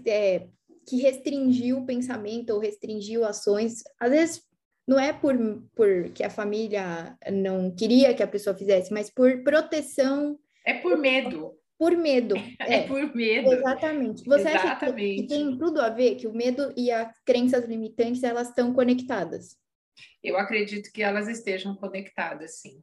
é, 0.06 0.48
que 0.86 0.96
restringiu 0.96 1.78
o 1.78 1.86
pensamento 1.86 2.50
ou 2.50 2.58
restringiu 2.58 3.24
ações. 3.24 3.82
Às 4.00 4.10
vezes 4.10 4.42
não 4.88 4.98
é 4.98 5.12
por, 5.12 5.36
por 5.76 6.10
que 6.14 6.24
a 6.24 6.30
família 6.30 7.14
não 7.30 7.70
queria 7.70 8.14
que 8.14 8.22
a 8.22 8.26
pessoa 8.26 8.56
fizesse, 8.56 8.90
mas 8.90 9.10
por 9.10 9.44
proteção. 9.44 10.38
É 10.64 10.72
por 10.72 10.96
medo. 10.96 11.52
Por 11.78 11.94
medo. 11.94 12.34
É, 12.58 12.76
é 12.76 12.86
por 12.88 13.14
medo. 13.14 13.52
Exatamente. 13.52 14.24
Você 14.24 14.48
Exatamente. 14.48 14.84
acha 14.84 14.92
que, 14.94 15.16
que 15.16 15.26
tem 15.28 15.58
tudo 15.58 15.80
a 15.80 15.90
ver, 15.90 16.16
que 16.16 16.26
o 16.26 16.32
medo 16.32 16.72
e 16.74 16.90
as 16.90 17.20
crenças 17.20 17.66
limitantes, 17.66 18.22
elas 18.22 18.48
estão 18.48 18.72
conectadas? 18.72 19.56
Eu 20.22 20.38
acredito 20.38 20.90
que 20.90 21.02
elas 21.02 21.28
estejam 21.28 21.76
conectadas, 21.76 22.60
sim 22.60 22.82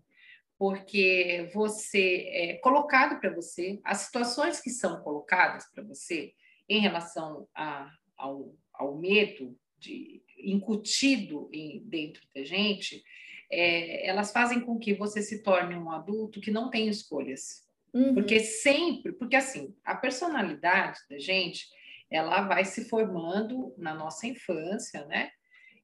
porque 0.57 1.49
você 1.53 2.29
é 2.29 2.53
colocado 2.59 3.19
para 3.19 3.33
você, 3.33 3.79
as 3.83 3.97
situações 3.97 4.61
que 4.61 4.69
são 4.69 5.01
colocadas 5.01 5.65
para 5.73 5.83
você 5.83 6.31
em 6.69 6.79
relação 6.79 7.45
a, 7.53 7.91
ao, 8.15 8.55
ao 8.73 8.95
medo 8.97 9.53
de, 9.77 10.23
incutido 10.45 11.49
em, 11.51 11.81
dentro 11.85 12.21
da 12.35 12.43
gente, 12.43 13.03
é, 13.51 14.07
elas 14.07 14.31
fazem 14.31 14.59
com 14.59 14.77
que 14.77 14.93
você 14.93 15.21
se 15.21 15.43
torne 15.43 15.75
um 15.75 15.91
adulto 15.91 16.41
que 16.41 16.51
não 16.51 16.69
tem 16.69 16.87
escolhas. 16.87 17.65
Uhum. 17.93 18.13
Porque 18.13 18.39
sempre, 18.39 19.13
porque 19.13 19.35
assim, 19.35 19.73
a 19.83 19.95
personalidade 19.95 20.99
da 21.09 21.17
gente, 21.17 21.65
ela 22.09 22.41
vai 22.41 22.65
se 22.65 22.89
formando 22.89 23.73
na 23.77 23.93
nossa 23.93 24.27
infância, 24.27 25.05
né? 25.05 25.31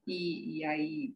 E, 0.06 0.58
e 0.58 0.64
aí 0.64 1.14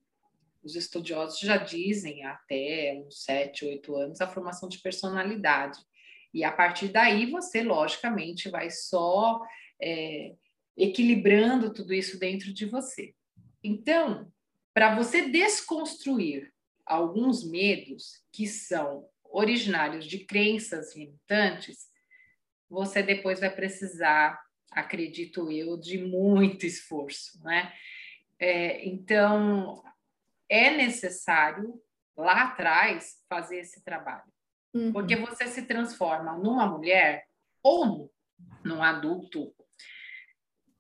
os 0.63 0.75
estudiosos 0.75 1.39
já 1.39 1.57
dizem 1.57 2.25
até 2.25 3.01
uns 3.07 3.23
sete, 3.23 3.65
oito 3.65 3.95
anos 3.97 4.21
a 4.21 4.27
formação 4.27 4.69
de 4.69 4.79
personalidade. 4.79 5.79
E 6.35 6.43
a 6.43 6.51
partir 6.51 6.89
daí 6.89 7.31
você, 7.31 7.63
logicamente, 7.63 8.51
vai 8.51 8.71
só 8.71 9.41
é, 9.81 10.35
equilibrando 10.77 11.73
tudo 11.73 11.95
isso 11.95 12.19
dentro 12.19 12.53
de 12.53 12.67
você. 12.67 13.15
Então, 13.67 14.33
para 14.73 14.95
você 14.95 15.29
desconstruir 15.29 16.53
alguns 16.85 17.43
medos 17.45 18.25
que 18.31 18.47
são 18.47 19.09
originários 19.25 20.07
de 20.07 20.21
crenças 20.21 20.95
limitantes, 20.95 21.89
você 22.71 23.03
depois 23.03 23.41
vai 23.41 23.51
precisar, 23.51 24.41
acredito 24.71 25.51
eu, 25.51 25.77
de 25.77 25.99
muito 25.99 26.65
esforço, 26.65 27.43
né? 27.43 27.73
É, 28.39 28.87
então, 28.87 29.83
é 30.49 30.71
necessário 30.71 31.83
lá 32.17 32.45
atrás 32.45 33.21
fazer 33.29 33.59
esse 33.59 33.83
trabalho. 33.83 34.33
Uhum. 34.73 34.93
Porque 34.93 35.17
você 35.17 35.49
se 35.49 35.63
transforma 35.63 36.39
numa 36.39 36.67
mulher 36.67 37.27
ou 37.65 38.13
num 38.65 38.81
adulto 38.81 39.53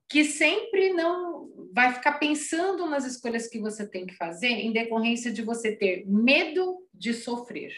que 0.08 0.24
sempre 0.24 0.92
não 0.92 1.50
vai 1.72 1.92
ficar 1.92 2.18
pensando 2.18 2.86
nas 2.86 3.04
escolhas 3.04 3.48
que 3.48 3.58
você 3.58 3.86
tem 3.86 4.06
que 4.06 4.14
fazer 4.14 4.48
em 4.48 4.72
decorrência 4.72 5.32
de 5.32 5.42
você 5.42 5.74
ter 5.74 6.04
medo 6.06 6.86
de 6.94 7.12
sofrer. 7.12 7.74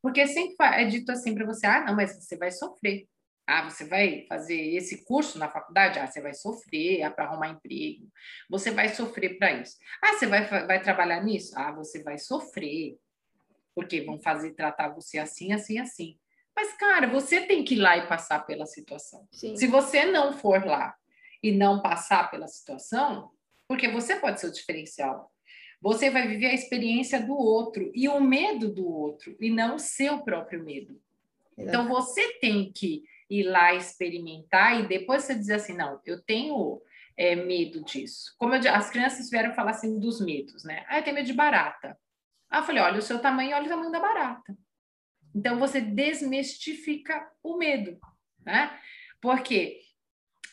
Porque 0.00 0.26
sempre 0.26 0.54
é 0.60 0.84
dito 0.84 1.10
assim 1.10 1.34
para 1.34 1.46
você: 1.46 1.66
ah, 1.66 1.84
não, 1.84 1.96
mas 1.96 2.14
você 2.14 2.36
vai 2.36 2.50
sofrer. 2.50 3.08
Ah, 3.48 3.68
você 3.68 3.84
vai 3.84 4.26
fazer 4.28 4.60
esse 4.74 5.04
curso 5.04 5.38
na 5.38 5.48
faculdade? 5.48 5.98
Ah, 5.98 6.06
você 6.06 6.20
vai 6.20 6.34
sofrer 6.34 7.00
é 7.00 7.10
para 7.10 7.26
arrumar 7.26 7.48
emprego. 7.48 8.08
Você 8.50 8.72
vai 8.72 8.88
sofrer 8.88 9.38
para 9.38 9.52
isso. 9.52 9.76
Ah, 10.02 10.14
você 10.14 10.26
vai, 10.26 10.44
vai 10.66 10.82
trabalhar 10.82 11.22
nisso? 11.22 11.52
Ah, 11.56 11.70
você 11.70 12.02
vai 12.02 12.18
sofrer. 12.18 12.96
Porque 13.74 14.00
vão 14.00 14.20
fazer 14.20 14.54
tratar 14.54 14.88
você 14.88 15.18
assim, 15.18 15.52
assim, 15.52 15.78
assim. 15.78 16.18
Mas, 16.56 16.72
cara, 16.72 17.06
você 17.06 17.42
tem 17.42 17.62
que 17.62 17.74
ir 17.74 17.78
lá 17.78 17.96
e 17.96 18.08
passar 18.08 18.40
pela 18.46 18.66
situação. 18.66 19.28
Sim. 19.30 19.54
Se 19.56 19.66
você 19.66 20.06
não 20.06 20.32
for 20.32 20.64
lá 20.64 20.96
e 21.42 21.52
não 21.52 21.80
passar 21.80 22.30
pela 22.30 22.48
situação, 22.48 23.30
porque 23.68 23.88
você 23.88 24.16
pode 24.16 24.40
ser 24.40 24.48
o 24.48 24.52
diferencial. 24.52 25.32
Você 25.80 26.10
vai 26.10 26.26
viver 26.26 26.46
a 26.46 26.54
experiência 26.54 27.20
do 27.20 27.34
outro 27.36 27.90
e 27.94 28.08
o 28.08 28.20
medo 28.20 28.72
do 28.72 28.88
outro, 28.88 29.36
e 29.40 29.50
não 29.50 29.76
o 29.76 29.80
seu 29.80 30.20
próprio 30.20 30.64
medo. 30.64 31.00
Então, 31.58 31.88
você 31.88 32.34
tem 32.34 32.70
que 32.72 33.02
ir 33.30 33.44
lá 33.44 33.74
experimentar 33.74 34.80
e 34.80 34.86
depois 34.86 35.24
você 35.24 35.34
dizer 35.34 35.54
assim, 35.54 35.76
não, 35.76 36.00
eu 36.04 36.22
tenho 36.22 36.80
é, 37.16 37.34
medo 37.34 37.82
disso. 37.82 38.34
Como 38.38 38.54
eu, 38.54 38.72
as 38.72 38.90
crianças 38.90 39.30
vieram 39.30 39.54
falar 39.54 39.70
assim 39.70 39.98
dos 39.98 40.20
medos, 40.20 40.64
né? 40.64 40.84
Ah, 40.88 40.98
eu 40.98 41.02
tenho 41.02 41.16
medo 41.16 41.26
de 41.26 41.32
barata. 41.32 41.98
Ah, 42.48 42.58
eu 42.58 42.64
falei, 42.64 42.82
olha 42.82 42.98
o 42.98 43.02
seu 43.02 43.18
tamanho, 43.18 43.56
olha 43.56 43.66
o 43.66 43.68
tamanho 43.68 43.90
da 43.90 44.00
barata. 44.00 44.56
Então 45.34 45.58
você 45.58 45.80
desmistifica 45.80 47.30
o 47.42 47.56
medo, 47.56 47.98
né? 48.44 48.78
Porque, 49.20 49.80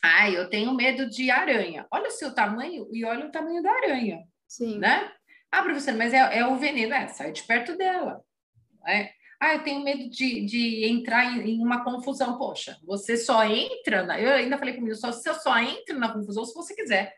ah, 0.06 0.30
eu 0.30 0.50
tenho 0.50 0.74
medo 0.74 1.08
de 1.08 1.30
aranha. 1.30 1.86
Olha 1.90 2.08
o 2.08 2.12
seu 2.12 2.34
tamanho 2.34 2.86
e 2.92 3.06
olha 3.06 3.24
o 3.24 3.30
tamanho 3.30 3.62
da 3.62 3.72
aranha, 3.72 4.22
Sim. 4.46 4.78
né? 4.78 5.10
Ah, 5.50 5.62
professor, 5.62 5.94
mas 5.94 6.12
é, 6.12 6.40
é 6.40 6.46
o 6.46 6.56
veneno, 6.56 6.92
é, 6.92 7.08
sai 7.08 7.32
de 7.32 7.42
perto 7.42 7.74
dela. 7.74 8.22
Né? 8.82 9.10
Ah, 9.40 9.54
eu 9.54 9.62
tenho 9.62 9.82
medo 9.82 10.10
de, 10.10 10.44
de 10.44 10.84
entrar 10.84 11.24
em, 11.24 11.52
em, 11.52 11.64
uma 11.64 11.82
confusão. 11.82 12.36
Poxa, 12.36 12.76
você 12.84 13.16
só 13.16 13.46
entra. 13.46 14.04
Na, 14.04 14.20
eu 14.20 14.30
ainda 14.32 14.58
falei 14.58 14.74
comigo, 14.74 14.94
só, 14.94 15.10
você 15.10 15.32
só 15.32 15.58
entra 15.58 15.96
na 15.96 16.12
confusão 16.12 16.44
se 16.44 16.52
você 16.52 16.74
quiser. 16.74 17.14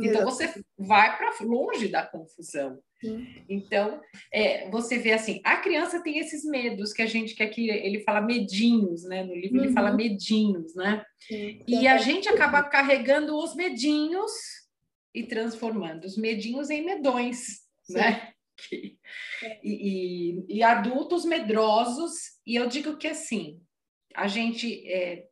Então 0.00 0.24
você 0.24 0.62
vai 0.78 1.16
para 1.16 1.34
longe 1.44 1.88
da 1.88 2.06
confusão. 2.06 2.78
Sim. 3.00 3.26
Então 3.48 4.00
é, 4.32 4.68
você 4.70 4.98
vê 4.98 5.12
assim, 5.12 5.40
a 5.44 5.56
criança 5.56 6.02
tem 6.02 6.18
esses 6.18 6.44
medos 6.44 6.92
que 6.92 7.02
a 7.02 7.06
gente 7.06 7.34
quer 7.34 7.48
que 7.48 7.68
ele 7.70 8.00
fala 8.00 8.20
medinhos, 8.20 9.04
né? 9.04 9.24
No 9.24 9.34
livro 9.34 9.58
uhum. 9.58 9.64
ele 9.64 9.72
fala 9.72 9.90
uhum. 9.90 9.96
medinhos, 9.96 10.74
né? 10.74 11.04
Sim. 11.20 11.62
E 11.66 11.86
a 11.86 11.98
gente 11.98 12.28
acaba 12.28 12.62
carregando 12.62 13.36
os 13.36 13.54
medinhos 13.54 14.32
e 15.14 15.24
transformando 15.24 16.04
os 16.04 16.16
medinhos 16.16 16.70
em 16.70 16.84
medões, 16.84 17.60
Sim. 17.82 17.94
né? 17.94 18.32
E, 18.72 18.98
e, 19.62 20.56
e, 20.56 20.62
adultos 20.64 21.24
medrosos, 21.24 22.12
e 22.44 22.56
eu 22.56 22.66
digo 22.66 22.96
que 22.96 23.06
assim, 23.06 23.60
a 24.14 24.26
gente 24.26 24.84
é, 24.90 25.28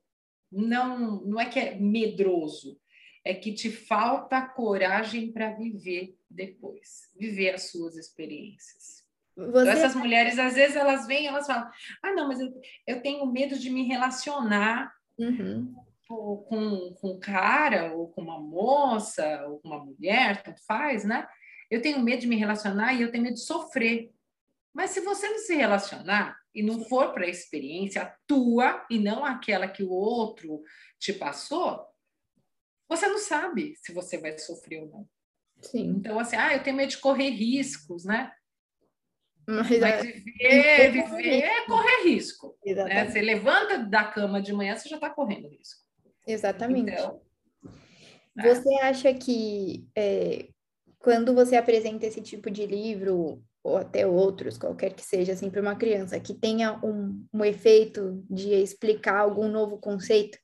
não, 0.51 1.25
não 1.25 1.41
é 1.41 1.47
que 1.47 1.59
é 1.59 1.75
medroso, 1.75 2.79
é 3.27 3.35
que 3.35 3.53
te 3.53 3.71
falta 3.73 4.41
coragem 4.41 5.33
para 5.33 5.51
viver 5.51 6.17
depois, 6.31 7.11
viver 7.15 7.55
as 7.55 7.71
suas 7.73 7.97
experiências. 7.97 9.05
Você... 9.37 9.51
Então, 9.51 9.69
essas 9.69 9.97
mulheres, 9.97 10.39
às 10.39 10.55
vezes, 10.55 10.77
elas 10.77 11.09
vêm 11.09 11.27
elas 11.27 11.47
falam: 11.47 11.69
ah, 12.03 12.13
não, 12.13 12.29
mas 12.29 12.39
eu, 12.39 12.55
eu 12.87 13.03
tenho 13.03 13.27
medo 13.27 13.59
de 13.59 13.69
me 13.69 13.83
relacionar. 13.83 14.95
Uhum. 15.19 15.75
com, 16.07 16.95
com 17.01 17.11
um 17.13 17.19
cara, 17.19 17.95
ou 17.95 18.09
com 18.09 18.21
uma 18.21 18.39
moça, 18.39 19.47
ou 19.49 19.59
com 19.61 19.69
uma 19.69 19.83
mulher, 19.83 20.43
tanto 20.43 20.63
faz, 20.67 21.05
né? 21.05 21.27
Eu 21.71 21.83
tenho 21.83 22.01
medo 22.01 22.21
de 22.21 22.27
me 22.27 22.37
relacionar 22.37 22.93
e 22.93 23.03
eu 23.03 23.11
tenho 23.11 23.25
medo 23.25 23.35
de 23.35 23.41
sofrer. 23.41 24.13
Mas 24.75 24.91
se 24.91 25.01
você 25.01 25.29
não 25.29 25.39
se 25.39 25.57
relacionar 25.57 26.37
e 26.55 26.63
não 26.63 26.85
for 26.85 27.13
para 27.13 27.25
a 27.25 27.31
experiência 27.31 28.15
tua 28.27 28.87
e 28.91 28.99
não 28.99 29.25
aquela 29.25 29.67
que 29.67 29.83
o 29.83 29.91
outro 29.91 30.63
te 30.99 31.15
passou, 31.15 31.83
você 32.89 33.07
não 33.09 33.19
sabe 33.19 33.75
se 33.77 33.93
você 33.93 34.19
vai 34.19 34.39
sofrer 34.39 34.83
ou 34.83 34.89
não. 34.89 35.09
Sim. 35.61 35.95
Então, 35.99 36.19
assim, 36.19 36.37
ah, 36.37 36.55
eu 36.55 36.63
tenho 36.63 36.77
medo 36.77 36.91
de 36.91 36.99
correr 36.99 37.31
riscos, 37.31 38.05
né? 38.05 38.33
Mas, 39.49 39.79
Mas 39.79 40.05
é 40.41 40.91
viver, 40.91 40.93
viver 40.93 41.43
é 41.45 41.67
correr 41.67 42.03
risco. 42.05 42.59
Né? 42.65 43.09
Você 43.09 43.21
levanta 43.21 43.79
da 43.79 44.05
cama 44.05 44.43
de 44.43 44.53
manhã, 44.53 44.77
você 44.77 44.89
já 44.89 44.97
está 44.97 45.09
correndo 45.09 45.49
risco. 45.49 45.81
Exatamente. 46.27 46.91
Então, 46.91 47.21
né? 48.35 48.55
você 48.55 48.75
acha 48.81 49.15
que 49.15 49.87
é, 49.97 50.49
quando 50.99 51.33
você 51.33 51.55
apresenta 51.55 52.07
esse 52.07 52.21
tipo 52.21 52.51
de 52.51 52.67
livro, 52.67 53.41
ou 53.63 53.77
até 53.77 54.07
outros, 54.07 54.59
qualquer 54.59 54.93
que 54.93 55.03
seja, 55.03 55.33
assim, 55.33 55.49
para 55.51 55.61
uma 55.61 55.77
criança, 55.77 56.19
que 56.19 56.35
tenha 56.35 56.81
um, 56.85 57.25
um 57.33 57.45
efeito 57.45 58.25
de 58.29 58.53
explicar 58.53 59.19
algum 59.19 59.49
novo 59.49 59.79
conceito, 59.79 60.39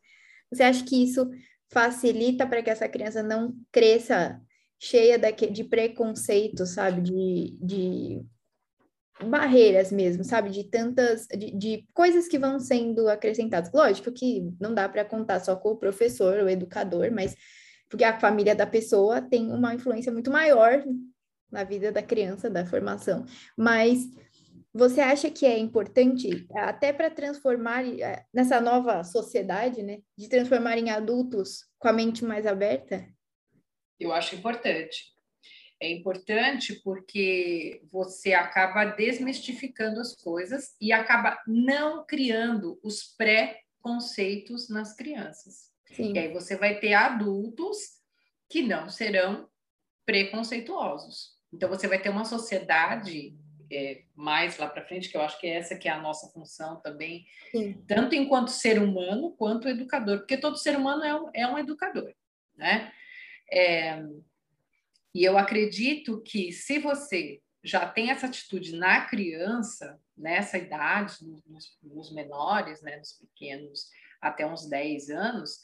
você 0.50 0.62
acha 0.62 0.84
que 0.84 1.02
isso 1.02 1.28
facilita 1.72 2.46
para 2.46 2.62
que 2.62 2.70
essa 2.70 2.88
criança 2.88 3.22
não 3.22 3.56
cresça 3.72 4.40
cheia 4.78 5.18
de 5.18 5.64
preconceito, 5.64 6.66
sabe? 6.66 7.00
De, 7.00 7.56
de 7.60 8.26
barreiras 9.24 9.90
mesmo, 9.90 10.22
sabe? 10.22 10.50
De 10.50 10.64
tantas, 10.64 11.26
de, 11.28 11.50
de, 11.56 11.88
coisas 11.94 12.28
que 12.28 12.38
vão 12.38 12.60
sendo 12.60 13.08
acrescentadas. 13.08 13.72
Lógico 13.72 14.12
que 14.12 14.52
não 14.60 14.74
dá 14.74 14.88
para 14.88 15.04
contar 15.04 15.40
só 15.40 15.56
com 15.56 15.70
o 15.70 15.76
professor, 15.76 16.42
o 16.42 16.48
educador, 16.48 17.10
mas 17.10 17.34
porque 17.88 18.04
a 18.04 18.18
família 18.18 18.54
da 18.54 18.66
pessoa 18.66 19.22
tem 19.22 19.50
uma 19.50 19.74
influência 19.74 20.12
muito 20.12 20.30
maior 20.30 20.84
na 21.50 21.64
vida 21.64 21.90
da 21.90 22.02
criança, 22.02 22.50
da 22.50 22.66
formação. 22.66 23.24
Mas 23.56 23.98
você 24.74 25.00
acha 25.00 25.30
que 25.30 25.44
é 25.44 25.58
importante, 25.58 26.46
até 26.54 26.92
para 26.92 27.10
transformar 27.10 27.84
eh, 27.84 28.24
nessa 28.32 28.60
nova 28.60 29.04
sociedade, 29.04 29.82
né, 29.82 30.00
de 30.16 30.28
transformar 30.28 30.78
em 30.78 30.90
adultos 30.90 31.66
com 31.78 31.88
a 31.88 31.92
mente 31.92 32.24
mais 32.24 32.46
aberta? 32.46 33.06
Eu 34.00 34.12
acho 34.12 34.34
importante. 34.34 35.12
É 35.80 35.90
importante 35.90 36.80
porque 36.82 37.82
você 37.90 38.32
acaba 38.32 38.84
desmistificando 38.84 40.00
as 40.00 40.14
coisas 40.14 40.74
e 40.80 40.92
acaba 40.92 41.38
não 41.46 42.06
criando 42.06 42.78
os 42.82 43.02
pré-conceitos 43.16 44.70
nas 44.70 44.94
crianças. 44.94 45.70
Sim. 45.86 46.14
E 46.14 46.18
aí 46.18 46.32
você 46.32 46.56
vai 46.56 46.78
ter 46.78 46.94
adultos 46.94 47.76
que 48.48 48.62
não 48.62 48.88
serão 48.88 49.48
preconceituosos. 50.06 51.32
Então 51.52 51.68
você 51.68 51.86
vai 51.86 52.00
ter 52.00 52.08
uma 52.08 52.24
sociedade 52.24 53.36
é, 53.72 54.02
mais 54.14 54.58
lá 54.58 54.68
para 54.68 54.84
frente, 54.84 55.08
que 55.08 55.16
eu 55.16 55.22
acho 55.22 55.38
que 55.40 55.46
é 55.46 55.56
essa 55.56 55.76
que 55.76 55.88
é 55.88 55.92
a 55.92 56.00
nossa 56.00 56.28
função 56.28 56.80
também, 56.80 57.26
Sim. 57.50 57.82
tanto 57.86 58.14
enquanto 58.14 58.50
ser 58.50 58.80
humano 58.80 59.32
quanto 59.32 59.68
educador, 59.68 60.18
porque 60.18 60.36
todo 60.36 60.56
ser 60.56 60.76
humano 60.76 61.02
é 61.02 61.14
um, 61.14 61.30
é 61.34 61.46
um 61.46 61.58
educador, 61.58 62.12
né? 62.56 62.92
É, 63.50 64.02
e 65.14 65.24
eu 65.24 65.36
acredito 65.36 66.22
que 66.22 66.52
se 66.52 66.78
você 66.78 67.40
já 67.62 67.88
tem 67.88 68.10
essa 68.10 68.26
atitude 68.26 68.76
na 68.76 69.02
criança, 69.06 70.00
nessa 70.16 70.58
idade, 70.58 71.16
nos, 71.46 71.78
nos 71.82 72.12
menores, 72.12 72.82
né, 72.82 72.96
nos 72.96 73.12
pequenos, 73.12 73.88
até 74.20 74.46
uns 74.46 74.68
10 74.68 75.10
anos, 75.10 75.60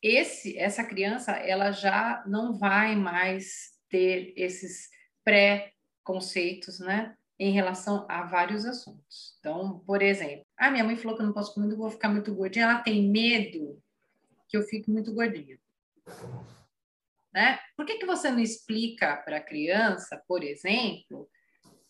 esse, 0.00 0.58
essa 0.58 0.84
criança 0.84 1.32
ela 1.32 1.70
já 1.70 2.22
não 2.26 2.52
vai 2.54 2.96
mais 2.96 3.72
ter 3.88 4.32
esses 4.36 4.88
pré-conceitos, 5.24 6.80
né, 6.80 7.16
em 7.38 7.52
relação 7.52 8.06
a 8.08 8.22
vários 8.22 8.64
assuntos. 8.64 9.36
Então, 9.38 9.80
por 9.86 10.02
exemplo, 10.02 10.46
a 10.58 10.66
ah, 10.66 10.70
minha 10.70 10.84
mãe 10.84 10.96
falou 10.96 11.16
que 11.16 11.22
eu 11.22 11.26
não 11.26 11.32
posso 11.32 11.54
comer, 11.54 11.72
eu 11.72 11.76
vou 11.76 11.90
ficar 11.90 12.08
muito 12.08 12.34
gordinha. 12.34 12.64
Ela 12.64 12.82
tem 12.82 13.08
medo 13.10 13.80
que 14.48 14.56
eu 14.56 14.62
fique 14.62 14.90
muito 14.90 15.12
gordinha. 15.12 15.58
Né? 17.32 17.58
Por 17.76 17.86
que, 17.86 17.98
que 17.98 18.06
você 18.06 18.30
não 18.30 18.38
explica 18.38 19.16
para 19.16 19.38
a 19.38 19.42
criança, 19.42 20.22
por 20.28 20.44
exemplo, 20.44 21.28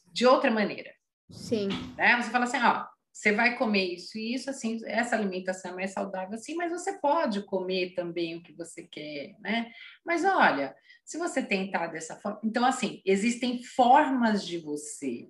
de 0.06 0.26
outra 0.26 0.50
maneira? 0.50 0.94
Sim. 1.30 1.68
Né? 1.96 2.20
Você 2.20 2.30
fala 2.30 2.44
assim, 2.44 2.62
ó, 2.62 2.86
você 3.12 3.32
vai 3.32 3.58
comer 3.58 3.92
isso 3.92 4.16
e 4.16 4.34
isso, 4.34 4.48
assim, 4.48 4.80
essa 4.86 5.14
alimentação 5.14 5.72
é 5.72 5.74
mais 5.74 5.92
saudável, 5.92 6.34
assim, 6.34 6.54
mas 6.54 6.72
você 6.72 6.98
pode 6.98 7.42
comer 7.42 7.94
também 7.94 8.36
o 8.36 8.42
que 8.42 8.52
você 8.54 8.84
quer, 8.84 9.36
né? 9.40 9.70
Mas 10.04 10.24
olha, 10.24 10.74
se 11.04 11.18
você 11.18 11.42
tentar 11.42 11.88
dessa 11.88 12.16
forma, 12.16 12.40
então 12.42 12.64
assim, 12.64 13.02
existem 13.04 13.62
formas 13.62 14.46
de 14.46 14.58
você 14.58 15.28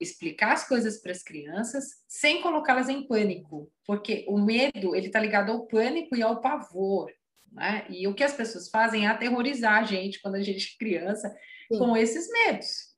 explicar 0.00 0.52
as 0.52 0.66
coisas 0.66 1.02
para 1.02 1.10
as 1.10 1.22
crianças 1.22 1.86
sem 2.06 2.40
colocá-las 2.40 2.88
em 2.88 3.06
pânico, 3.06 3.70
porque 3.84 4.24
o 4.28 4.38
medo 4.38 4.94
ele 4.94 5.08
está 5.08 5.18
ligado 5.18 5.50
ao 5.50 5.66
pânico 5.66 6.14
e 6.14 6.22
ao 6.22 6.40
pavor. 6.40 7.10
Né? 7.50 7.84
E 7.88 8.06
o 8.06 8.14
que 8.14 8.22
as 8.22 8.32
pessoas 8.32 8.68
fazem 8.68 9.06
é 9.06 9.08
aterrorizar 9.08 9.78
a 9.78 9.82
gente 9.82 10.20
quando 10.20 10.36
a 10.36 10.42
gente 10.42 10.74
é 10.74 10.78
criança 10.78 11.28
Sim. 11.70 11.78
com 11.78 11.96
esses 11.96 12.30
medos. 12.30 12.94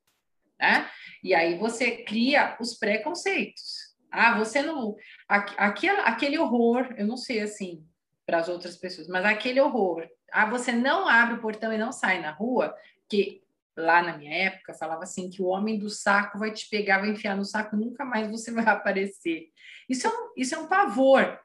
Né? 0.59 0.87
E 1.23 1.33
aí 1.33 1.57
você 1.57 2.03
cria 2.03 2.55
os 2.59 2.77
preconceitos. 2.77 3.90
Ah, 4.11 4.37
você 4.37 4.61
não. 4.61 4.95
Aquele, 5.27 6.01
aquele 6.01 6.37
horror, 6.37 6.93
eu 6.97 7.07
não 7.07 7.15
sei 7.15 7.39
assim 7.39 7.85
para 8.25 8.39
as 8.39 8.49
outras 8.49 8.75
pessoas, 8.75 9.07
mas 9.07 9.25
aquele 9.25 9.61
horror. 9.61 10.05
Ah, 10.31 10.45
você 10.49 10.71
não 10.71 11.07
abre 11.07 11.35
o 11.35 11.41
portão 11.41 11.71
e 11.73 11.77
não 11.77 11.91
sai 11.91 12.21
na 12.21 12.31
rua, 12.31 12.75
que 13.09 13.41
lá 13.75 14.03
na 14.03 14.17
minha 14.17 14.33
época 14.33 14.73
falava 14.73 15.03
assim 15.03 15.29
que 15.29 15.41
o 15.41 15.47
homem 15.47 15.79
do 15.79 15.89
saco 15.89 16.37
vai 16.37 16.51
te 16.51 16.69
pegar, 16.69 16.99
vai 16.99 17.09
enfiar 17.09 17.35
no 17.35 17.45
saco, 17.45 17.75
nunca 17.75 18.03
mais 18.03 18.29
você 18.29 18.51
vai 18.51 18.65
aparecer. 18.67 19.49
Isso 19.89 20.07
é 20.07 20.09
um, 20.09 20.33
isso 20.35 20.55
é 20.55 20.57
um 20.57 20.67
pavor. 20.67 21.39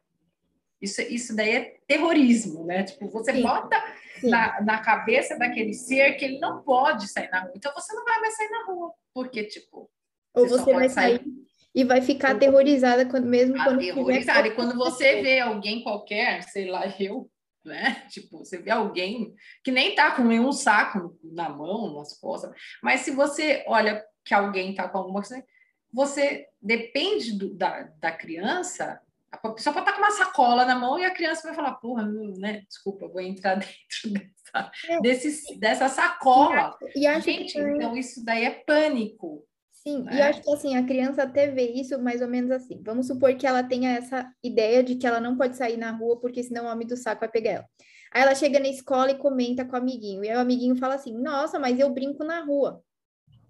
Isso, 0.83 1.01
isso 1.03 1.35
daí 1.35 1.51
é 1.51 1.77
terrorismo, 1.87 2.65
né? 2.65 2.83
Tipo, 2.83 3.09
você 3.09 3.33
Sim. 3.33 3.43
bota 3.43 3.77
Na, 4.23 4.61
na 4.63 4.79
cabeça 4.79 5.39
daquele 5.39 5.73
ser 5.73 6.15
que 6.15 6.25
ele 6.25 6.39
não 6.39 6.63
pode 6.63 7.09
sair 7.09 7.31
na 7.31 7.41
rua. 7.41 7.53
Então 7.55 7.73
você 7.75 7.95
não 7.95 8.05
vai 8.05 8.19
mais 8.21 8.37
sair 8.37 8.49
na 8.51 8.65
rua, 8.65 8.93
porque, 9.13 9.45
tipo. 9.45 9.91
Ou 10.35 10.49
você, 10.49 10.65
você 10.65 10.73
vai 10.73 10.89
sair, 10.89 11.19
sair 11.19 11.46
e 11.77 11.85
vai 11.85 12.01
ficar 12.01 12.31
aterrorizada 12.31 13.05
quando, 13.05 13.27
mesmo 13.27 13.55
quando. 13.55 13.77
Aterrorizada. 13.77 14.49
E 14.49 14.55
quando 14.55 14.75
você 14.75 15.21
vê 15.21 15.41
alguém 15.41 15.83
qualquer, 15.83 16.43
sei 16.45 16.71
lá, 16.71 16.87
eu, 16.99 17.31
né? 17.63 18.03
Tipo, 18.09 18.39
você 18.39 18.57
vê 18.57 18.71
alguém 18.71 19.35
que 19.63 19.71
nem 19.71 19.95
tá 19.95 20.13
com 20.13 20.25
nenhum 20.25 20.53
saco 20.53 21.15
na 21.23 21.51
mão, 21.51 21.95
nas 21.95 22.19
costas, 22.19 22.51
mas 22.83 23.03
se 23.03 23.11
você 23.11 23.63
olha 23.67 24.03
que 24.25 24.33
alguém 24.33 24.75
tá 24.75 24.89
com 24.89 24.97
alguma 24.97 25.21
coisa, 25.21 25.45
você 25.93 26.47
depende 26.63 27.39
do, 27.39 27.55
da, 27.55 27.83
da 28.01 28.11
criança 28.11 28.99
a 29.31 29.37
pessoa 29.51 29.75
pode 29.75 29.87
estar 29.87 29.93
com 29.93 30.03
uma 30.03 30.13
sacola 30.13 30.65
na 30.65 30.75
mão 30.75 30.99
e 30.99 31.05
a 31.05 31.11
criança 31.11 31.43
vai 31.43 31.55
falar, 31.55 31.75
porra, 31.75 32.07
né? 32.07 32.63
Desculpa, 32.69 33.09
vou 33.09 33.21
entrar 33.21 33.57
dentro 33.61 34.11
dessa, 34.11 34.73
é. 34.89 35.01
desse, 35.01 35.59
dessa 35.59 35.89
sacola. 35.89 36.77
E 36.95 37.07
acho, 37.07 37.23
Gente, 37.23 37.53
que... 37.53 37.61
então 37.61 37.97
isso 37.97 38.25
daí 38.25 38.45
é 38.45 38.51
pânico. 38.51 39.45
Sim, 39.87 40.03
né? 40.03 40.17
e 40.17 40.23
acho 40.23 40.43
que 40.43 40.51
assim, 40.51 40.77
a 40.77 40.85
criança 40.85 41.23
até 41.23 41.47
vê 41.47 41.71
isso 41.71 41.97
mais 42.03 42.21
ou 42.21 42.27
menos 42.27 42.51
assim. 42.51 42.83
Vamos 42.85 43.07
supor 43.07 43.33
que 43.37 43.47
ela 43.47 43.63
tenha 43.63 43.93
essa 43.93 44.29
ideia 44.43 44.83
de 44.83 44.97
que 44.97 45.07
ela 45.07 45.21
não 45.21 45.37
pode 45.37 45.57
sair 45.57 45.77
na 45.77 45.93
rua 45.93 46.19
porque 46.19 46.43
senão 46.43 46.65
o 46.65 46.69
homem 46.69 46.87
do 46.87 46.97
saco 46.97 47.21
vai 47.21 47.29
pegar 47.29 47.51
ela. 47.53 47.65
Aí 48.13 48.23
ela 48.23 48.35
chega 48.35 48.59
na 48.59 48.69
escola 48.69 49.13
e 49.13 49.19
comenta 49.19 49.65
com 49.65 49.75
o 49.75 49.77
amiguinho. 49.77 50.25
E 50.25 50.29
aí 50.29 50.37
o 50.37 50.41
amiguinho 50.41 50.75
fala 50.75 50.97
assim: 50.97 51.17
Nossa, 51.17 51.59
mas 51.59 51.79
eu 51.79 51.89
brinco 51.91 52.25
na 52.25 52.41
rua. 52.41 52.83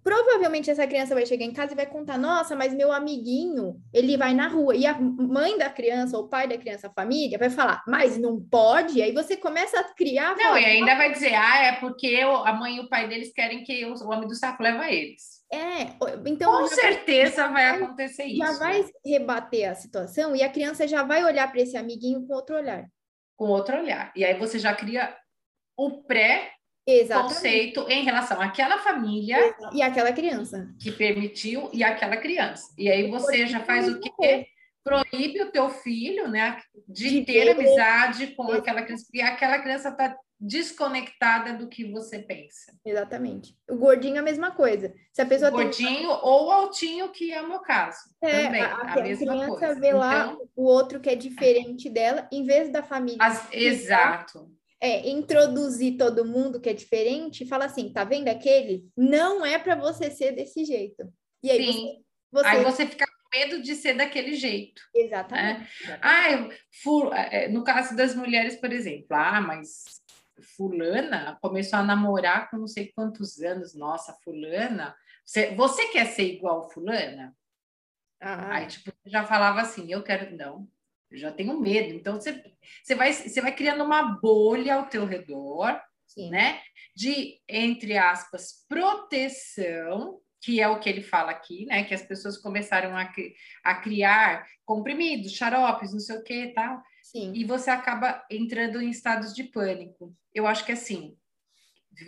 Provavelmente 0.03 0.69
essa 0.69 0.87
criança 0.87 1.13
vai 1.13 1.25
chegar 1.25 1.43
em 1.43 1.53
casa 1.53 1.73
e 1.73 1.75
vai 1.75 1.87
contar: 1.87 2.19
Nossa, 2.19 2.55
mas 2.55 2.71
meu 2.71 2.91
amiguinho, 2.91 3.81
ele 3.91 4.15
vai 4.15 4.35
na 4.35 4.47
rua. 4.47 4.75
E 4.75 4.85
a 4.85 4.93
mãe 4.99 5.57
da 5.57 5.71
criança, 5.71 6.17
ou 6.17 6.25
o 6.25 6.29
pai 6.29 6.47
da 6.47 6.57
criança, 6.57 6.87
a 6.87 6.93
família, 6.93 7.39
vai 7.39 7.49
falar: 7.49 7.83
Mas 7.87 8.15
não 8.15 8.39
pode? 8.39 9.01
Aí 9.01 9.11
você 9.11 9.35
começa 9.35 9.79
a 9.79 9.83
criar. 9.95 10.35
Não, 10.35 10.55
e 10.55 10.65
ainda 10.65 10.95
vai 10.95 11.11
dizer: 11.11 11.33
Ah, 11.33 11.63
é 11.63 11.71
porque 11.79 12.19
a 12.21 12.53
mãe 12.53 12.77
e 12.77 12.79
o 12.79 12.89
pai 12.89 13.07
deles 13.07 13.33
querem 13.33 13.63
que 13.63 13.83
o 13.85 14.07
homem 14.07 14.27
do 14.27 14.35
saco 14.35 14.61
leve 14.61 14.85
eles. 14.93 15.36
É, 15.51 15.83
então. 16.25 16.51
Com 16.51 16.67
certeza 16.67 17.47
vai, 17.47 17.71
vai 17.71 17.83
acontecer 17.83 18.25
isso. 18.25 18.37
Já 18.37 18.51
vai 18.59 18.85
rebater 19.05 19.69
a 19.69 19.75
situação 19.75 20.35
e 20.35 20.43
a 20.43 20.49
criança 20.49 20.87
já 20.87 21.03
vai 21.03 21.23
olhar 21.23 21.49
para 21.49 21.61
esse 21.61 21.77
amiguinho 21.77 22.25
com 22.27 22.33
outro 22.33 22.55
olhar. 22.55 22.85
Com 23.37 23.45
outro 23.45 23.77
olhar. 23.77 24.11
E 24.15 24.25
aí 24.25 24.37
você 24.37 24.59
já 24.59 24.75
cria 24.75 25.15
o 25.77 26.03
pré 26.03 26.51
Exatamente. 26.85 27.33
conceito 27.33 27.85
em 27.89 28.03
relação 28.03 28.41
àquela 28.41 28.79
família 28.79 29.55
e 29.73 29.81
àquela 29.81 30.11
criança 30.11 30.73
que 30.81 30.91
permitiu 30.91 31.69
e 31.73 31.83
àquela 31.83 32.17
criança. 32.17 32.73
E 32.77 32.89
aí 32.89 33.09
você 33.09 33.45
já 33.45 33.59
faz 33.61 33.87
o 33.87 33.99
quê? 33.99 34.47
Proíbe 34.87 35.41
o 35.41 35.51
teu 35.51 35.69
filho, 35.69 36.27
né, 36.29 36.61
de, 36.87 37.09
de 37.09 37.25
ter 37.25 37.49
amizade 37.49 38.27
com 38.27 38.51
aquela 38.51 38.81
criança, 38.81 39.03
porque 39.05 39.21
aquela 39.21 39.59
criança 39.59 39.89
está 39.89 40.17
desconectada 40.39 41.53
do 41.53 41.67
que 41.67 41.91
você 41.91 42.19
pensa. 42.19 42.71
Exatamente. 42.85 43.55
O 43.69 43.75
gordinho 43.75 44.17
é 44.17 44.19
a 44.19 44.23
mesma 44.23 44.51
coisa. 44.51 44.93
Se 45.11 45.21
a 45.21 45.25
pessoa 45.25 45.49
gordinho 45.49 45.89
tem... 45.89 46.07
ou 46.07 46.51
altinho, 46.51 47.09
que 47.09 47.33
é 47.33 47.41
o 47.41 47.49
meu 47.49 47.59
caso. 47.59 47.97
É, 48.21 48.43
também, 48.43 48.61
a, 48.61 48.75
a, 48.75 48.93
a 48.93 49.01
mesma 49.01 49.33
criança 49.33 49.59
coisa. 49.59 49.79
vê 49.79 49.93
lá 49.93 50.25
então... 50.27 50.49
o 50.55 50.63
outro 50.63 50.99
que 50.99 51.09
é 51.09 51.15
diferente 51.15 51.89
dela, 51.89 52.27
em 52.31 52.43
vez 52.43 52.71
da 52.71 52.83
família. 52.83 53.17
As... 53.19 53.51
Exato. 53.51 54.51
É, 54.79 55.09
introduzir 55.09 55.97
todo 55.97 56.23
mundo 56.23 56.61
que 56.61 56.69
é 56.69 56.73
diferente 56.73 57.43
e 57.43 57.47
fala 57.47 57.65
assim, 57.65 57.91
tá 57.91 58.03
vendo 58.03 58.27
aquele? 58.27 58.87
Não 58.95 59.43
é 59.43 59.57
para 59.57 59.73
você 59.73 60.11
ser 60.11 60.33
desse 60.33 60.63
jeito. 60.63 61.11
E 61.41 61.49
aí 61.49 61.73
Sim. 61.73 62.03
Você, 62.31 62.43
você... 62.43 62.47
Aí 62.47 62.63
você 62.63 62.85
fica 62.85 63.06
medo 63.33 63.61
de 63.61 63.75
ser 63.75 63.93
daquele 63.93 64.35
jeito. 64.35 64.81
Exatamente. 64.93 65.87
Né? 65.87 65.99
Ah, 66.01 66.31
eu, 66.31 67.51
no 67.51 67.63
caso 67.63 67.95
das 67.95 68.15
mulheres, 68.15 68.55
por 68.55 68.71
exemplo, 68.71 69.07
ah, 69.11 69.41
mas 69.41 70.01
fulana 70.55 71.37
começou 71.41 71.79
a 71.79 71.83
namorar 71.83 72.49
com 72.49 72.57
não 72.57 72.67
sei 72.67 72.91
quantos 72.93 73.39
anos. 73.41 73.73
Nossa, 73.73 74.17
fulana, 74.23 74.95
você, 75.25 75.53
você 75.55 75.87
quer 75.89 76.05
ser 76.05 76.23
igual 76.23 76.69
fulana? 76.69 77.35
Ah. 78.19 78.55
Aí, 78.55 78.67
tipo, 78.67 78.91
já 79.05 79.23
falava 79.23 79.61
assim, 79.61 79.91
eu 79.91 80.03
quero, 80.03 80.35
não, 80.35 80.67
eu 81.11 81.17
já 81.17 81.31
tenho 81.31 81.59
medo. 81.59 81.93
Então, 81.93 82.15
você, 82.15 82.43
você, 82.83 82.95
vai, 82.95 83.13
você 83.13 83.41
vai 83.41 83.53
criando 83.55 83.83
uma 83.83 84.03
bolha 84.19 84.75
ao 84.75 84.87
teu 84.87 85.05
redor, 85.05 85.79
Sim. 86.07 86.29
né? 86.29 86.61
De, 86.95 87.39
entre 87.47 87.97
aspas, 87.97 88.65
proteção, 88.67 90.19
que 90.41 90.61
é 90.61 90.67
o 90.67 90.79
que 90.79 90.89
ele 90.89 91.01
fala 91.01 91.31
aqui, 91.31 91.65
né? 91.65 91.83
Que 91.83 91.93
as 91.93 92.03
pessoas 92.03 92.37
começaram 92.37 92.95
a, 92.95 93.11
a 93.63 93.75
criar 93.75 94.45
comprimidos, 94.65 95.33
xaropes, 95.33 95.91
não 95.91 95.99
sei 95.99 96.17
o 96.17 96.23
que 96.23 96.47
tal. 96.53 96.81
Sim. 97.03 97.31
E 97.35 97.43
você 97.45 97.69
acaba 97.69 98.23
entrando 98.29 98.81
em 98.81 98.89
estados 98.89 99.33
de 99.33 99.43
pânico. 99.43 100.15
Eu 100.33 100.45
acho 100.45 100.65
que 100.65 100.71
assim, 100.71 101.17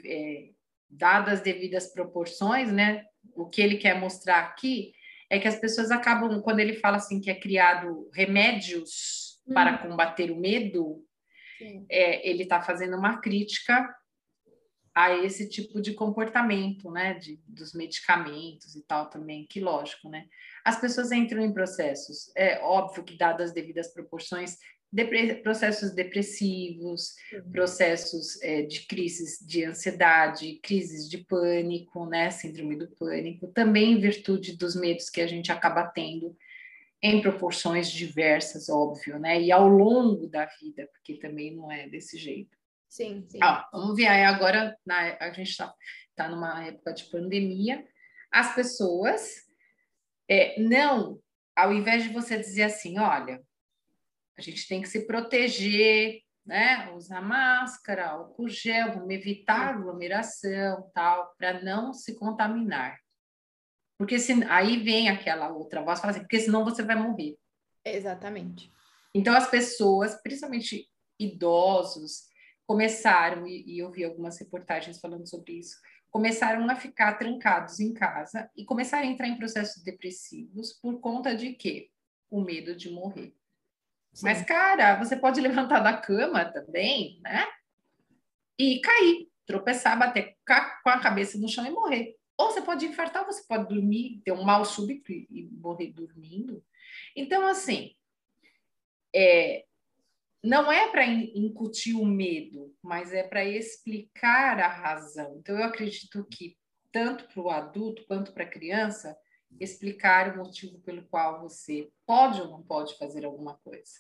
é, 0.05 0.49
dadas 0.89 1.35
as 1.35 1.41
devidas 1.41 1.91
proporções, 1.93 2.71
né? 2.71 3.05
O 3.35 3.47
que 3.47 3.61
ele 3.61 3.77
quer 3.77 3.99
mostrar 3.99 4.39
aqui 4.39 4.93
é 5.29 5.39
que 5.39 5.47
as 5.47 5.59
pessoas 5.59 5.91
acabam, 5.91 6.41
quando 6.41 6.59
ele 6.59 6.73
fala 6.73 6.97
assim 6.97 7.21
que 7.21 7.29
é 7.29 7.35
criado 7.35 8.09
remédios 8.13 9.39
hum. 9.47 9.53
para 9.53 9.77
combater 9.77 10.31
o 10.31 10.39
medo, 10.39 11.03
é, 11.89 12.27
ele 12.27 12.43
está 12.43 12.61
fazendo 12.61 12.97
uma 12.97 13.19
crítica 13.19 13.87
a 14.93 15.15
esse 15.15 15.47
tipo 15.47 15.82
de 15.82 15.93
comportamento, 15.93 16.91
né, 16.91 17.13
de, 17.13 17.39
dos 17.47 17.73
medicamentos 17.73 18.75
e 18.75 18.84
tal 18.84 19.10
também, 19.10 19.45
que 19.47 19.60
lógico, 19.60 20.10
né? 20.10 20.25
As 20.63 20.80
pessoas 20.80 21.12
entram 21.12 21.41
em 21.41 21.54
processos, 21.54 22.32
é 22.36 22.60
óbvio 22.60 23.04
que 23.04 23.17
dadas 23.17 23.49
as 23.49 23.54
devidas 23.54 23.93
proporções, 23.93 24.58
processos 25.43 25.91
depressivos, 25.91 27.15
uhum. 27.32 27.52
processos 27.52 28.41
é, 28.41 28.63
de 28.63 28.88
crises 28.88 29.38
de 29.45 29.63
ansiedade, 29.63 30.60
crises 30.63 31.08
de 31.08 31.19
pânico, 31.19 32.06
né, 32.06 32.32
síndrome 32.32 32.75
do 32.75 32.88
pânico, 32.95 33.47
também 33.49 33.93
em 33.93 33.99
virtude 33.99 34.58
dos 34.58 34.75
medos 34.75 35.10
que 35.10 35.21
a 35.21 35.28
gente 35.28 35.52
acaba 35.52 35.86
tendo 35.86 36.36
em 37.02 37.21
proporções 37.21 37.89
diversas, 37.89 38.67
óbvio, 38.67 39.19
né, 39.19 39.41
e 39.41 39.52
ao 39.52 39.67
longo 39.67 40.28
da 40.28 40.45
vida, 40.60 40.89
porque 40.91 41.15
também 41.15 41.56
não 41.56 41.71
é 41.71 41.88
desse 41.88 42.17
jeito. 42.17 42.58
Sim, 42.89 43.25
sim. 43.30 43.39
Ah, 43.41 43.69
vamos 43.71 43.95
ver 43.95 44.08
aí 44.08 44.25
agora, 44.25 44.75
na, 44.86 45.15
a 45.19 45.32
gente 45.32 45.49
está 45.49 45.73
tá 46.15 46.28
numa 46.28 46.65
época 46.65 46.93
de 46.93 47.06
pandemia, 47.06 47.88
as 48.32 48.54
pessoas 48.56 49.47
é, 50.28 50.60
não, 50.60 51.19
ao 51.56 51.73
invés 51.73 52.04
de 52.04 52.10
você 52.10 52.38
dizer 52.38 52.63
assim, 52.63 52.99
olha, 52.99 53.41
a 54.38 54.41
gente 54.41 54.67
tem 54.67 54.82
que 54.82 54.88
se 54.88 55.06
proteger, 55.06 56.21
né? 56.45 56.91
Usar 56.93 57.21
máscara, 57.21 58.10
álcool 58.10 58.47
gel, 58.47 58.93
vamos 58.93 59.10
evitar 59.10 59.75
aglomeração, 59.75 60.89
tal, 60.93 61.36
para 61.38 61.62
não 61.62 61.93
se 61.93 62.15
contaminar. 62.17 62.97
Porque 63.97 64.17
se, 64.17 64.32
aí 64.45 64.78
vem 64.78 65.10
aquela 65.10 65.49
outra 65.49 65.82
voz 65.82 65.99
fala 65.99 66.12
assim, 66.12 66.21
porque 66.21 66.39
senão 66.39 66.63
você 66.63 66.82
vai 66.82 66.95
morrer. 66.95 67.38
Exatamente. 67.84 68.71
Então 69.13 69.36
as 69.36 69.49
pessoas, 69.49 70.15
principalmente 70.21 70.89
idosos, 71.19 72.28
começaram, 72.69 73.47
e, 73.47 73.63
e 73.65 73.79
eu 73.79 73.89
vi 73.89 74.03
algumas 74.03 74.38
reportagens 74.38 74.99
falando 74.99 75.27
sobre 75.27 75.53
isso, 75.53 75.75
começaram 76.12 76.69
a 76.69 76.75
ficar 76.75 77.15
trancados 77.15 77.79
em 77.79 77.95
casa 77.95 78.47
e 78.55 78.63
começaram 78.63 79.08
a 79.08 79.12
entrar 79.12 79.27
em 79.27 79.39
processos 79.39 79.82
depressivos 79.82 80.73
por 80.73 80.99
conta 80.99 81.36
de 81.36 81.53
quê? 81.53 81.89
O 82.29 82.39
medo 82.39 82.75
de 82.75 82.91
morrer. 82.91 83.34
Sim. 84.13 84.23
Mas, 84.23 84.43
cara, 84.43 85.03
você 85.03 85.15
pode 85.15 85.41
levantar 85.41 85.79
da 85.79 85.97
cama 85.97 86.45
também, 86.45 87.19
né? 87.23 87.47
E 88.60 88.79
cair, 88.82 89.27
tropeçar, 89.47 89.97
bater 89.97 90.38
com 90.45 90.89
a 90.91 90.99
cabeça 90.99 91.39
no 91.39 91.49
chão 91.49 91.65
e 91.65 91.71
morrer. 91.71 92.17
Ou 92.38 92.51
você 92.51 92.62
pode 92.62 92.86
infartar, 92.86 93.25
você 93.25 93.43
pode 93.47 93.67
dormir, 93.67 94.21
ter 94.23 94.32
um 94.32 94.43
mal 94.43 94.63
súbito 94.63 95.12
e 95.12 95.49
morrer 95.53 95.88
dormindo. 95.88 96.63
Então, 97.15 97.47
assim, 97.47 97.95
é, 99.12 99.65
não 100.43 100.71
é 100.71 100.89
para 100.89 101.06
incutir 101.06 101.95
o 101.95 102.06
medo, 102.06 102.73
mas 102.82 103.13
é 103.13 103.23
para 103.23 103.43
explicar 103.43 104.60
a 104.60 104.67
razão. 104.67 105.38
Então, 105.38 105.58
eu 105.58 105.65
acredito 105.65 106.25
que, 106.32 106.58
tanto 106.91 107.28
para 107.28 107.41
o 107.41 107.49
adulto 107.49 108.06
quanto 108.08 108.34
para 108.34 108.43
a 108.43 108.49
criança, 108.49 109.15
explicar 109.60 110.34
o 110.34 110.38
motivo 110.38 110.80
pelo 110.80 111.08
qual 111.08 111.41
você 111.41 111.89
pode 112.06 112.41
ou 112.41 112.49
não 112.49 112.62
pode 112.62 112.97
fazer 112.97 113.25
alguma 113.25 113.58
coisa. 113.58 113.91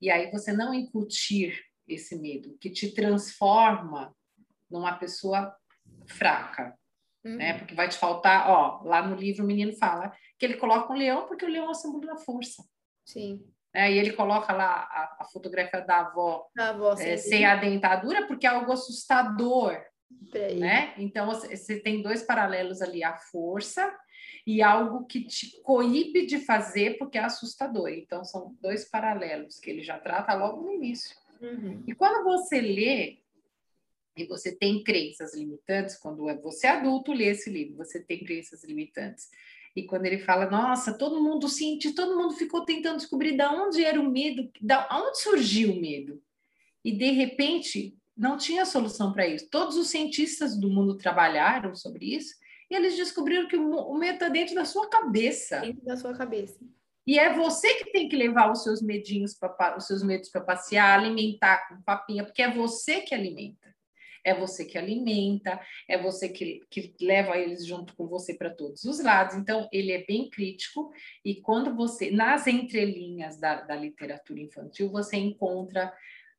E 0.00 0.10
aí 0.10 0.30
você 0.30 0.52
não 0.52 0.74
incutir 0.74 1.60
esse 1.88 2.18
medo, 2.18 2.56
que 2.58 2.70
te 2.70 2.92
transforma 2.94 4.14
numa 4.70 4.96
pessoa 4.96 5.54
fraca, 6.06 6.78
uhum. 7.24 7.36
né? 7.36 7.58
Porque 7.58 7.74
vai 7.74 7.88
te 7.88 7.96
faltar, 7.96 8.48
ó, 8.48 8.82
lá 8.84 9.06
no 9.06 9.16
livro 9.16 9.44
o 9.44 9.46
menino 9.46 9.72
fala 9.76 10.14
que 10.38 10.44
ele 10.44 10.56
coloca 10.56 10.92
um 10.92 10.96
leão 10.96 11.26
porque 11.26 11.44
o 11.44 11.48
leão 11.48 11.66
é 11.66 11.70
o 11.70 11.74
símbolo 11.74 12.06
da 12.06 12.16
força. 12.16 12.64
Sim. 13.04 13.44
É, 13.74 13.92
e 13.92 13.98
ele 13.98 14.12
coloca 14.12 14.52
lá 14.52 14.88
a, 14.88 15.16
a 15.20 15.24
fotografia 15.24 15.80
da 15.80 16.00
avó, 16.00 16.46
da 16.54 16.70
avó 16.70 16.92
é, 16.92 17.16
sem 17.16 17.44
a 17.44 17.56
dentadura, 17.56 18.24
porque 18.26 18.46
é 18.46 18.50
algo 18.50 18.70
assustador. 18.70 19.76
Né? 20.32 20.94
Então, 20.96 21.26
você 21.26 21.80
tem 21.80 22.00
dois 22.00 22.22
paralelos 22.22 22.80
ali, 22.80 23.02
a 23.02 23.16
força 23.16 23.92
e 24.46 24.62
algo 24.62 25.06
que 25.06 25.24
te 25.24 25.60
coíbe 25.62 26.24
de 26.26 26.38
fazer 26.38 26.98
porque 26.98 27.18
é 27.18 27.24
assustador. 27.24 27.88
Então, 27.88 28.24
são 28.24 28.56
dois 28.60 28.88
paralelos 28.88 29.58
que 29.58 29.70
ele 29.70 29.82
já 29.82 29.98
trata 29.98 30.34
logo 30.34 30.62
no 30.62 30.72
início. 30.72 31.16
Uhum. 31.40 31.82
E 31.86 31.94
quando 31.94 32.24
você 32.24 32.60
lê 32.60 33.18
e 34.16 34.24
você 34.26 34.54
tem 34.54 34.82
crenças 34.84 35.34
limitantes, 35.34 35.96
quando 35.98 36.28
é 36.28 36.36
você 36.36 36.68
adulto 36.68 37.12
lê 37.12 37.26
esse 37.26 37.50
livro, 37.50 37.76
você 37.76 38.00
tem 38.00 38.24
crenças 38.24 38.62
limitantes. 38.62 39.28
E 39.76 39.82
quando 39.82 40.06
ele 40.06 40.18
fala, 40.18 40.48
nossa, 40.48 40.96
todo 40.96 41.22
mundo 41.22 41.48
sente, 41.48 41.94
todo 41.94 42.16
mundo 42.16 42.34
ficou 42.34 42.64
tentando 42.64 42.98
descobrir 42.98 43.36
de 43.36 43.42
onde 43.42 43.84
era 43.84 44.00
o 44.00 44.08
medo, 44.08 44.48
da 44.60 44.88
onde 44.92 45.20
surgiu 45.20 45.72
o 45.72 45.80
medo. 45.80 46.22
E 46.84 46.92
de 46.92 47.10
repente 47.10 47.96
não 48.16 48.36
tinha 48.36 48.64
solução 48.64 49.12
para 49.12 49.26
isso. 49.26 49.48
Todos 49.50 49.76
os 49.76 49.88
cientistas 49.88 50.56
do 50.56 50.70
mundo 50.70 50.96
trabalharam 50.96 51.74
sobre 51.74 52.14
isso 52.14 52.34
e 52.70 52.74
eles 52.74 52.96
descobriram 52.96 53.48
que 53.48 53.56
o 53.56 53.94
medo 53.94 54.14
está 54.14 54.28
dentro 54.28 54.54
da 54.54 54.64
sua 54.64 54.88
cabeça. 54.88 55.60
Dentro 55.60 55.84
da 55.84 55.96
sua 55.96 56.14
cabeça. 56.14 56.58
E 57.06 57.18
é 57.18 57.34
você 57.34 57.74
que 57.74 57.92
tem 57.92 58.08
que 58.08 58.16
levar 58.16 58.50
os 58.50 58.62
seus 58.62 58.80
medinhos, 58.80 59.34
pra, 59.34 59.76
os 59.76 59.86
seus 59.86 60.02
medos 60.02 60.30
para 60.30 60.40
passear, 60.40 60.98
alimentar 60.98 61.68
com 61.68 61.82
papinha, 61.82 62.24
porque 62.24 62.42
é 62.42 62.50
você 62.50 63.02
que 63.02 63.14
alimenta. 63.14 63.73
É 64.24 64.34
você 64.34 64.64
que 64.64 64.78
alimenta, 64.78 65.60
é 65.86 65.98
você 65.98 66.28
que, 66.28 66.62
que 66.70 66.94
leva 67.00 67.36
eles 67.36 67.66
junto 67.66 67.94
com 67.94 68.06
você 68.06 68.34
para 68.34 68.48
todos 68.48 68.84
os 68.84 69.00
lados. 69.00 69.36
Então, 69.36 69.68
ele 69.70 69.92
é 69.92 70.04
bem 70.04 70.30
crítico, 70.30 70.90
e 71.24 71.40
quando 71.42 71.74
você, 71.74 72.10
nas 72.10 72.46
entrelinhas 72.46 73.38
da, 73.38 73.60
da 73.60 73.76
literatura 73.76 74.40
infantil, 74.40 74.90
você 74.90 75.16
encontra 75.16 75.92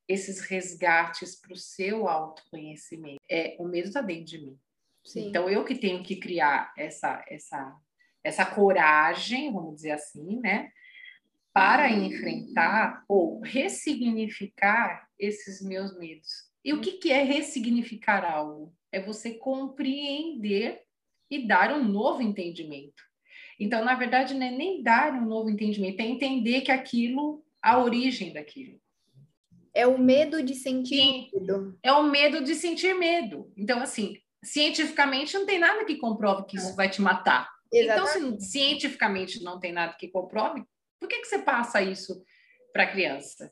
esses 0.08 0.40
resgates 0.42 1.36
para 1.36 1.54
o 1.54 1.58
seu 1.58 2.08
autoconhecimento. 2.08 3.22
É, 3.30 3.56
o 3.60 3.68
medo 3.68 3.88
está 3.88 4.02
dentro 4.02 4.26
de 4.26 4.38
mim. 4.40 4.60
Sim. 5.04 5.28
Então, 5.28 5.50
eu 5.50 5.64
que 5.64 5.76
tenho 5.76 6.04
que 6.04 6.16
criar 6.16 6.74
essa, 6.78 7.24
essa, 7.28 7.76
essa 8.24 8.46
coragem, 8.46 9.54
vamos 9.54 9.76
dizer 9.76 9.92
assim, 9.92 10.40
né? 10.40 10.72
Para 11.54 11.90
enfrentar 11.90 13.04
ou 13.08 13.40
ressignificar 13.42 15.08
esses 15.18 15.62
meus 15.62 15.98
medos. 15.98 16.50
E 16.66 16.74
o 16.74 16.82
que, 16.82 16.94
que 16.94 17.12
é 17.12 17.22
ressignificar 17.22 18.26
algo? 18.26 18.74
É 18.92 19.00
você 19.00 19.36
compreender 19.36 20.82
e 21.30 21.48
dar 21.48 21.72
um 21.72 21.84
novo 21.84 22.24
entendimento. 22.24 23.04
Então, 23.60 23.86
na 23.86 23.94
verdade, 23.94 24.34
não 24.34 24.46
é 24.46 24.50
nem 24.50 24.82
dar 24.82 25.14
um 25.14 25.28
novo 25.28 25.48
entendimento, 25.48 26.00
é 26.02 26.06
entender 26.06 26.62
que 26.62 26.72
aquilo, 26.72 27.46
a 27.62 27.78
origem 27.78 28.34
daquilo. 28.34 28.82
É 29.76 29.86
o 29.86 30.00
medo 30.00 30.42
de 30.42 30.56
sentir 30.56 30.96
Sim, 30.96 31.30
medo. 31.34 31.78
É 31.84 31.92
o 31.94 32.04
medo 32.04 32.44
de 32.44 32.56
sentir 32.56 32.96
medo. 32.96 33.54
Então, 33.56 33.80
assim, 33.80 34.18
cientificamente 34.44 35.36
não 35.36 35.46
tem 35.46 35.60
nada 35.60 35.86
que 35.86 35.98
comprove 35.98 36.48
que 36.48 36.58
isso 36.58 36.76
vai 36.76 36.90
te 36.90 37.00
matar. 37.00 37.48
Exatamente. 37.72 38.18
Então, 38.18 38.40
se 38.40 38.52
cientificamente 38.52 39.44
não 39.44 39.60
tem 39.60 39.72
nada 39.72 39.94
que 39.94 40.08
comprove, 40.08 40.64
por 41.00 41.08
que, 41.08 41.20
que 41.20 41.28
você 41.28 41.40
passa 41.40 41.82
isso 41.82 42.24
para 42.74 42.84
a 42.84 42.92
criança? 42.92 43.52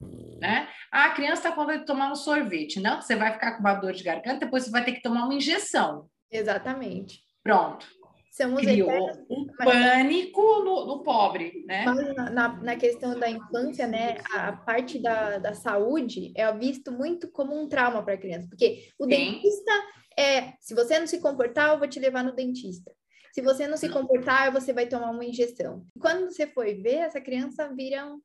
Né? 0.00 0.68
Ah, 0.92 1.06
a 1.06 1.10
criança 1.10 1.34
está 1.34 1.52
com 1.52 1.62
vontade 1.62 1.80
de 1.80 1.86
tomar 1.86 2.10
um 2.10 2.14
sorvete. 2.14 2.80
Não, 2.80 3.00
você 3.00 3.16
vai 3.16 3.32
ficar 3.32 3.52
com 3.52 3.60
uma 3.60 3.74
dor 3.74 3.92
de 3.92 4.04
garganta, 4.04 4.44
depois 4.44 4.64
você 4.64 4.70
vai 4.70 4.84
ter 4.84 4.92
que 4.92 5.02
tomar 5.02 5.24
uma 5.24 5.34
injeção. 5.34 6.08
Exatamente. 6.30 7.20
Pronto. 7.42 7.86
Somos 8.30 8.60
Criou 8.60 8.90
eternos, 8.90 9.18
um 9.30 9.46
mas... 9.58 9.72
pânico 9.72 10.42
no, 10.62 10.86
no, 10.86 11.02
pobre, 11.02 11.64
né? 11.66 11.86
Mas 11.86 12.14
na, 12.34 12.48
na, 12.62 12.76
questão 12.76 13.18
da 13.18 13.30
infância, 13.30 13.86
né, 13.86 14.18
a 14.30 14.52
parte 14.52 14.98
da, 14.98 15.38
da 15.38 15.54
saúde 15.54 16.34
é 16.36 16.52
visto 16.52 16.92
muito 16.92 17.30
como 17.30 17.58
um 17.58 17.66
trauma 17.66 18.02
para 18.02 18.12
a 18.12 18.18
criança, 18.18 18.46
porque 18.46 18.90
o 18.98 19.04
Sim. 19.04 19.08
dentista 19.08 19.72
é, 20.18 20.54
se 20.60 20.74
você 20.74 20.98
não 20.98 21.06
se 21.06 21.20
comportar, 21.20 21.72
eu 21.72 21.78
vou 21.78 21.86
te 21.86 22.00
levar 22.00 22.24
no 22.24 22.34
dentista. 22.34 22.90
Se 23.32 23.42
você 23.42 23.68
não 23.68 23.76
se 23.76 23.88
comportar, 23.90 24.50
você 24.50 24.72
vai 24.72 24.86
tomar 24.86 25.10
uma 25.10 25.24
injeção. 25.24 25.86
Quando 26.00 26.30
você 26.30 26.46
foi 26.46 26.74
ver, 26.74 26.96
essa 26.96 27.20
criança 27.20 27.70
vira 27.74 28.06
um 28.06 28.18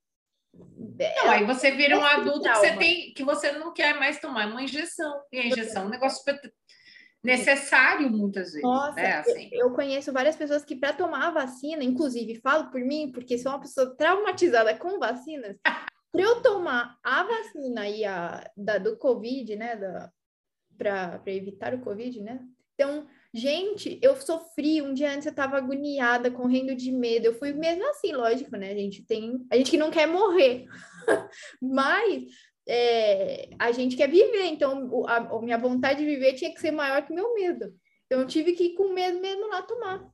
não, 0.53 1.29
aí 1.31 1.45
você 1.45 1.71
vira 1.71 1.97
um 1.97 2.03
adulto 2.03 2.41
que 2.41 2.55
você 2.55 2.75
tem 2.75 3.13
que 3.13 3.23
você 3.23 3.51
não 3.53 3.73
quer 3.73 3.97
mais 3.97 4.19
tomar 4.19 4.47
uma 4.47 4.63
injeção. 4.63 5.21
E 5.31 5.39
a 5.39 5.45
injeção 5.45 5.83
é 5.83 5.85
um 5.85 5.89
negócio 5.89 6.23
necessário 7.23 8.09
muitas 8.09 8.47
vezes. 8.47 8.61
Nossa, 8.61 8.95
né? 8.95 9.17
assim. 9.17 9.49
eu 9.51 9.71
conheço 9.71 10.11
várias 10.11 10.35
pessoas 10.35 10.65
que 10.65 10.75
para 10.75 10.93
tomar 10.93 11.27
a 11.27 11.31
vacina, 11.31 11.83
inclusive 11.83 12.41
falo 12.41 12.69
por 12.69 12.81
mim, 12.81 13.11
porque 13.11 13.37
sou 13.37 13.51
uma 13.51 13.61
pessoa 13.61 13.95
traumatizada 13.95 14.75
com 14.75 14.99
vacinas, 14.99 15.57
para 15.63 16.21
eu 16.21 16.41
tomar 16.41 16.97
a 17.03 17.23
vacina 17.23 17.87
e 17.87 18.03
a 18.03 18.43
da, 18.57 18.77
do 18.77 18.97
Covid, 18.97 19.55
né, 19.55 19.79
para 20.77 21.21
evitar 21.27 21.73
o 21.73 21.81
Covid, 21.81 22.21
né? 22.21 22.39
Então, 22.73 23.07
Gente, 23.33 23.97
eu 24.01 24.15
sofri. 24.17 24.81
Um 24.81 24.93
dia 24.93 25.11
antes 25.11 25.25
eu 25.25 25.33
tava 25.33 25.57
agoniada, 25.57 26.29
correndo 26.29 26.75
de 26.75 26.91
medo. 26.91 27.27
Eu 27.27 27.33
fui 27.33 27.53
mesmo 27.53 27.87
assim, 27.89 28.11
lógico, 28.11 28.57
né? 28.57 28.71
A 28.71 28.75
gente 28.75 29.05
tem. 29.05 29.45
A 29.49 29.55
gente 29.55 29.71
que 29.71 29.77
não 29.77 29.89
quer 29.89 30.05
morrer. 30.05 30.65
Mas 31.61 32.25
é, 32.67 33.49
a 33.57 33.71
gente 33.71 33.95
quer 33.95 34.09
viver. 34.09 34.45
Então, 34.45 35.05
a, 35.07 35.17
a 35.17 35.41
minha 35.41 35.57
vontade 35.57 35.99
de 35.99 36.05
viver 36.05 36.33
tinha 36.33 36.53
que 36.53 36.59
ser 36.59 36.71
maior 36.71 37.05
que 37.05 37.13
meu 37.13 37.33
medo. 37.33 37.73
Então, 38.05 38.19
eu 38.19 38.27
tive 38.27 38.51
que 38.51 38.65
ir 38.65 38.75
com 38.75 38.93
medo 38.93 39.21
mesmo 39.21 39.47
lá 39.47 39.61
tomar 39.61 40.05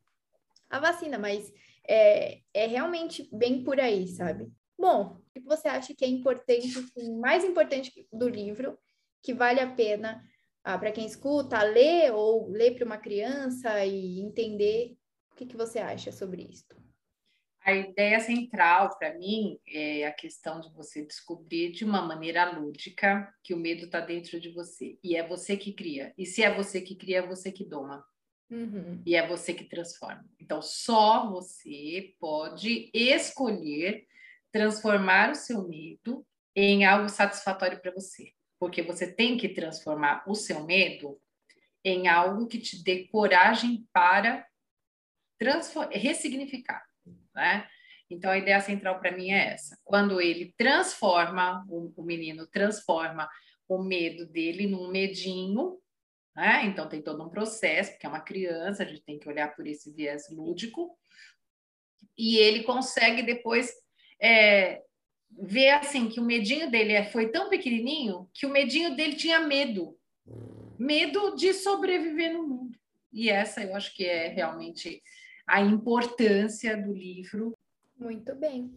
a 0.69 0.79
vacina. 0.79 1.17
Mas 1.17 1.51
é, 1.87 2.41
é 2.53 2.67
realmente 2.67 3.27
bem 3.33 3.63
por 3.63 3.79
aí, 3.79 4.07
sabe? 4.09 4.47
Bom, 4.77 5.17
o 5.35 5.39
que 5.39 5.39
você 5.39 5.67
acha 5.67 5.95
que 5.95 6.05
é 6.05 6.07
importante, 6.07 6.67
assim, 6.77 7.19
mais 7.19 7.43
importante 7.43 8.07
do 8.13 8.29
livro, 8.29 8.77
que 9.23 9.33
vale 9.33 9.59
a 9.59 9.71
pena 9.71 10.23
ah, 10.67 10.77
para 10.77 10.91
quem 10.91 11.05
escuta, 11.05 11.63
ler 11.63 12.11
ou 12.11 12.49
ler 12.49 12.75
para 12.75 12.83
uma 12.83 12.97
criança 12.97 13.85
e 13.85 14.19
entender 14.19 14.97
o 15.31 15.35
que, 15.35 15.45
que 15.45 15.55
você 15.55 15.79
acha 15.79 16.11
sobre 16.11 16.43
isso? 16.43 16.75
A 17.61 17.73
ideia 17.73 18.19
central 18.19 18.97
para 18.99 19.17
mim 19.17 19.57
é 19.65 20.05
a 20.05 20.11
questão 20.11 20.59
de 20.59 20.69
você 20.73 21.05
descobrir 21.05 21.71
de 21.71 21.85
uma 21.85 22.01
maneira 22.01 22.51
lúdica 22.51 23.33
que 23.41 23.53
o 23.53 23.57
medo 23.57 23.85
está 23.85 24.01
dentro 24.01 24.41
de 24.41 24.49
você 24.49 24.99
e 25.01 25.15
é 25.15 25.25
você 25.25 25.55
que 25.55 25.71
cria. 25.71 26.13
E 26.17 26.25
se 26.25 26.43
é 26.43 26.53
você 26.53 26.81
que 26.81 26.97
cria, 26.97 27.19
é 27.19 27.25
você 27.25 27.49
que 27.49 27.63
doma. 27.63 28.05
Uhum. 28.51 29.01
E 29.05 29.15
é 29.15 29.25
você 29.25 29.53
que 29.53 29.63
transforma. 29.63 30.25
Então, 30.37 30.61
só 30.61 31.31
você 31.31 32.13
pode 32.19 32.91
escolher 32.93 34.05
transformar 34.51 35.31
o 35.31 35.35
seu 35.35 35.65
medo 35.65 36.27
em 36.53 36.83
algo 36.83 37.07
satisfatório 37.07 37.79
para 37.81 37.93
você 37.93 38.33
porque 38.59 38.81
você 38.81 39.11
tem 39.11 39.37
que 39.37 39.49
transformar 39.49 40.23
o 40.27 40.35
seu 40.35 40.63
medo 40.63 41.19
em 41.83 42.07
algo 42.07 42.47
que 42.47 42.59
te 42.59 42.83
dê 42.83 43.07
coragem 43.07 43.87
para 43.93 44.45
ressignificar, 45.91 46.83
né? 47.33 47.67
Então 48.09 48.31
a 48.31 48.37
ideia 48.37 48.59
central 48.61 48.99
para 48.99 49.11
mim 49.11 49.31
é 49.31 49.53
essa. 49.53 49.77
Quando 49.83 50.21
ele 50.21 50.53
transforma 50.57 51.65
o, 51.69 51.93
o, 51.95 52.03
menino 52.03 52.47
transforma 52.47 53.29
o 53.67 53.83
medo 53.83 54.25
dele 54.25 54.65
num 54.65 54.87
medinho, 54.89 55.77
né? 56.35 56.65
Então 56.65 56.87
tem 56.87 57.01
todo 57.01 57.23
um 57.23 57.29
processo, 57.29 57.91
porque 57.91 58.05
é 58.05 58.09
uma 58.09 58.21
criança, 58.21 58.83
a 58.83 58.85
gente 58.85 59.03
tem 59.03 59.19
que 59.19 59.27
olhar 59.27 59.55
por 59.55 59.67
esse 59.67 59.91
viés 59.91 60.29
lúdico. 60.29 60.97
E 62.17 62.37
ele 62.37 62.63
consegue 62.63 63.21
depois 63.21 63.71
é, 64.21 64.81
ver 65.31 65.69
assim 65.69 66.09
que 66.09 66.19
o 66.19 66.25
medinho 66.25 66.69
dele 66.69 66.93
é, 66.93 67.03
foi 67.03 67.29
tão 67.29 67.49
pequenininho 67.49 68.29
que 68.33 68.45
o 68.45 68.49
medinho 68.49 68.95
dele 68.95 69.15
tinha 69.15 69.39
medo, 69.39 69.97
medo 70.77 71.35
de 71.35 71.53
sobreviver 71.53 72.33
no 72.33 72.47
mundo. 72.47 72.77
E 73.11 73.29
essa 73.29 73.63
eu 73.63 73.75
acho 73.75 73.95
que 73.95 74.05
é 74.05 74.27
realmente 74.27 75.01
a 75.45 75.61
importância 75.61 76.75
do 76.75 76.93
livro. 76.93 77.57
Muito 77.97 78.35
bem. 78.35 78.71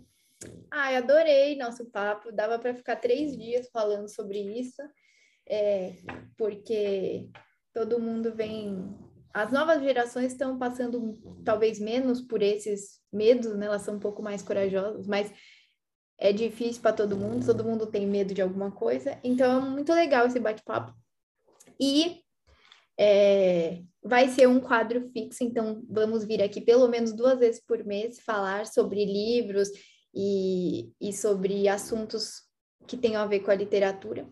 Ai, 0.70 0.96
adorei 0.96 1.56
nosso 1.56 1.84
papo. 1.86 2.32
Dava 2.32 2.58
para 2.58 2.74
ficar 2.74 2.96
três 2.96 3.36
dias 3.36 3.68
falando 3.70 4.08
sobre 4.08 4.38
isso, 4.38 4.80
é, 5.46 5.96
porque 6.36 7.28
todo 7.74 8.00
mundo 8.00 8.34
vem. 8.34 8.96
As 9.32 9.52
novas 9.52 9.82
gerações 9.82 10.32
estão 10.32 10.58
passando 10.58 11.18
talvez 11.44 11.78
menos 11.78 12.20
por 12.20 12.42
esses 12.42 13.00
medos, 13.12 13.54
né? 13.56 13.66
Elas 13.66 13.82
são 13.82 13.96
um 13.96 14.00
pouco 14.00 14.22
mais 14.22 14.42
corajosas, 14.42 15.06
mas 15.06 15.32
é 16.20 16.32
difícil 16.32 16.82
para 16.82 16.92
todo 16.92 17.16
mundo, 17.16 17.46
todo 17.46 17.64
mundo 17.64 17.86
tem 17.86 18.06
medo 18.06 18.34
de 18.34 18.42
alguma 18.42 18.70
coisa. 18.70 19.18
Então 19.24 19.66
é 19.66 19.70
muito 19.70 19.92
legal 19.92 20.26
esse 20.26 20.38
bate-papo. 20.38 20.94
E 21.80 22.20
é, 22.98 23.80
vai 24.04 24.28
ser 24.28 24.46
um 24.46 24.60
quadro 24.60 25.10
fixo, 25.12 25.42
então 25.42 25.82
vamos 25.88 26.22
vir 26.24 26.42
aqui 26.42 26.60
pelo 26.60 26.86
menos 26.86 27.14
duas 27.14 27.38
vezes 27.38 27.64
por 27.64 27.82
mês 27.84 28.20
falar 28.20 28.66
sobre 28.66 29.02
livros 29.06 29.70
e, 30.14 30.92
e 31.00 31.10
sobre 31.10 31.66
assuntos 31.66 32.42
que 32.86 32.98
tenham 32.98 33.22
a 33.22 33.26
ver 33.26 33.40
com 33.40 33.50
a 33.50 33.54
literatura. 33.54 34.28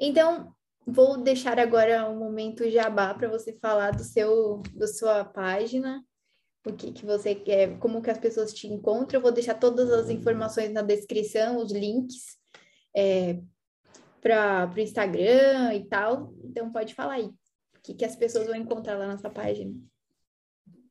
Então, 0.00 0.50
vou 0.86 1.18
deixar 1.18 1.58
agora 1.58 2.08
um 2.08 2.18
momento 2.18 2.70
jabá 2.70 3.12
para 3.12 3.28
você 3.28 3.52
falar 3.60 3.90
do 3.90 4.04
seu, 4.04 4.62
da 4.74 4.86
sua 4.86 5.24
página 5.24 6.02
o 6.64 6.72
que, 6.72 6.92
que 6.92 7.06
você 7.06 7.34
quer, 7.34 7.78
como 7.78 8.02
que 8.02 8.10
as 8.10 8.18
pessoas 8.18 8.52
te 8.52 8.66
encontram. 8.66 9.18
Eu 9.18 9.22
vou 9.22 9.32
deixar 9.32 9.54
todas 9.54 9.90
as 9.90 10.10
informações 10.10 10.72
na 10.72 10.82
descrição, 10.82 11.58
os 11.58 11.72
links 11.72 12.38
é, 12.96 13.40
para 14.20 14.70
o 14.74 14.80
Instagram 14.80 15.74
e 15.74 15.84
tal. 15.88 16.34
Então 16.44 16.70
pode 16.72 16.94
falar 16.94 17.14
aí. 17.14 17.26
O 17.26 17.80
que, 17.82 17.94
que 17.94 18.04
as 18.04 18.16
pessoas 18.16 18.46
vão 18.46 18.56
encontrar 18.56 18.96
lá 18.96 19.06
nessa 19.06 19.30
página? 19.30 19.74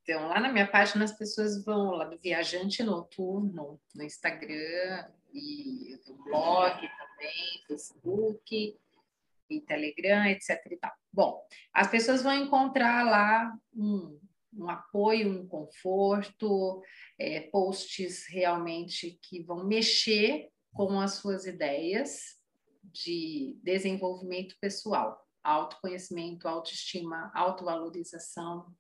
Então, 0.02 0.28
lá 0.30 0.40
na 0.40 0.52
minha 0.52 0.66
página 0.66 1.04
as 1.04 1.12
pessoas 1.12 1.64
vão 1.66 1.92
lá 1.92 2.06
do 2.06 2.18
Viajante 2.18 2.82
Noturno, 2.82 3.80
no 3.94 4.04
Instagram, 4.04 5.06
e 5.34 6.00
do 6.06 6.16
blog 6.24 6.76
também, 6.76 7.64
Facebook 7.68 8.78
e 9.50 9.62
Telegram, 9.62 10.26
etc. 10.26 10.60
E 10.72 10.78
tal. 10.78 10.92
Bom, 11.12 11.46
as 11.74 11.88
pessoas 11.88 12.22
vão 12.22 12.34
encontrar 12.34 13.06
lá 13.06 13.54
um, 13.76 14.20
um 14.58 14.70
apoio, 14.70 15.30
um 15.30 15.48
conforto, 15.48 16.82
é, 17.20 17.42
posts 17.42 18.26
realmente 18.28 19.20
que 19.22 19.44
vão 19.44 19.66
mexer 19.66 20.50
com 20.74 21.00
as 21.00 21.14
suas 21.14 21.46
ideias 21.46 22.36
de 22.84 23.58
desenvolvimento 23.64 24.56
pessoal, 24.60 25.26
autoconhecimento, 25.44 26.48
autoestima, 26.48 27.32
autovalorização 27.34 28.74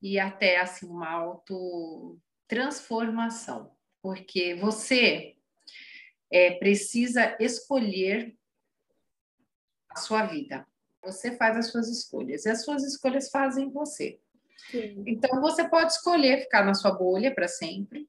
e 0.00 0.18
até 0.18 0.58
assim 0.58 0.86
uma 0.86 1.10
autotransformação, 1.10 3.76
porque 4.02 4.54
você 4.54 5.36
é, 6.30 6.52
precisa 6.52 7.36
escolher 7.40 8.36
a 9.90 9.96
sua 9.96 10.24
vida. 10.26 10.66
Você 11.02 11.36
faz 11.36 11.56
as 11.56 11.70
suas 11.70 11.88
escolhas 11.88 12.44
e 12.44 12.50
as 12.50 12.64
suas 12.64 12.84
escolhas 12.84 13.30
fazem 13.30 13.70
você. 13.70 14.20
Sim. 14.70 15.04
Então 15.06 15.40
você 15.40 15.68
pode 15.68 15.92
escolher 15.92 16.42
ficar 16.42 16.64
na 16.64 16.74
sua 16.74 16.90
bolha 16.90 17.34
para 17.34 17.48
sempre 17.48 18.08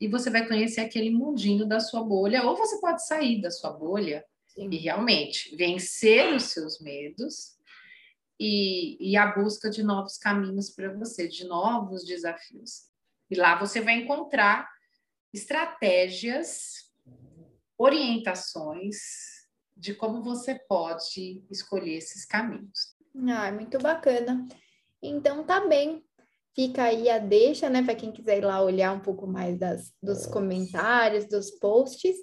e 0.00 0.08
você 0.08 0.30
vai 0.30 0.46
conhecer 0.46 0.80
aquele 0.80 1.10
mundinho 1.10 1.64
da 1.64 1.78
sua 1.78 2.02
bolha, 2.02 2.42
ou 2.44 2.56
você 2.56 2.80
pode 2.80 3.06
sair 3.06 3.40
da 3.40 3.50
sua 3.50 3.70
bolha 3.70 4.24
Sim. 4.48 4.68
e 4.70 4.76
realmente 4.76 5.54
vencer 5.54 6.34
os 6.34 6.44
seus 6.44 6.80
medos 6.80 7.56
e, 8.38 8.96
e 9.12 9.16
a 9.16 9.26
busca 9.28 9.70
de 9.70 9.82
novos 9.82 10.18
caminhos 10.18 10.70
para 10.70 10.92
você, 10.92 11.28
de 11.28 11.44
novos 11.44 12.04
desafios. 12.04 12.90
E 13.30 13.36
lá 13.36 13.56
você 13.58 13.80
vai 13.80 13.94
encontrar 13.94 14.68
estratégias, 15.32 16.90
orientações 17.78 18.96
de 19.76 19.94
como 19.94 20.22
você 20.22 20.58
pode 20.68 21.44
escolher 21.50 21.96
esses 21.96 22.24
caminhos. 22.24 22.96
Ah, 23.28 23.50
muito 23.52 23.78
bacana. 23.78 24.46
Então 25.02 25.44
tá 25.44 25.66
bem. 25.66 26.04
Fica 26.54 26.84
aí 26.84 27.08
a 27.08 27.18
deixa, 27.18 27.70
né, 27.70 27.82
para 27.82 27.94
quem 27.94 28.12
quiser 28.12 28.38
ir 28.38 28.44
lá 28.44 28.62
olhar 28.62 28.92
um 28.92 29.00
pouco 29.00 29.26
mais 29.26 29.58
das, 29.58 29.90
dos 30.02 30.26
comentários, 30.26 31.26
dos 31.26 31.50
posts. 31.50 32.14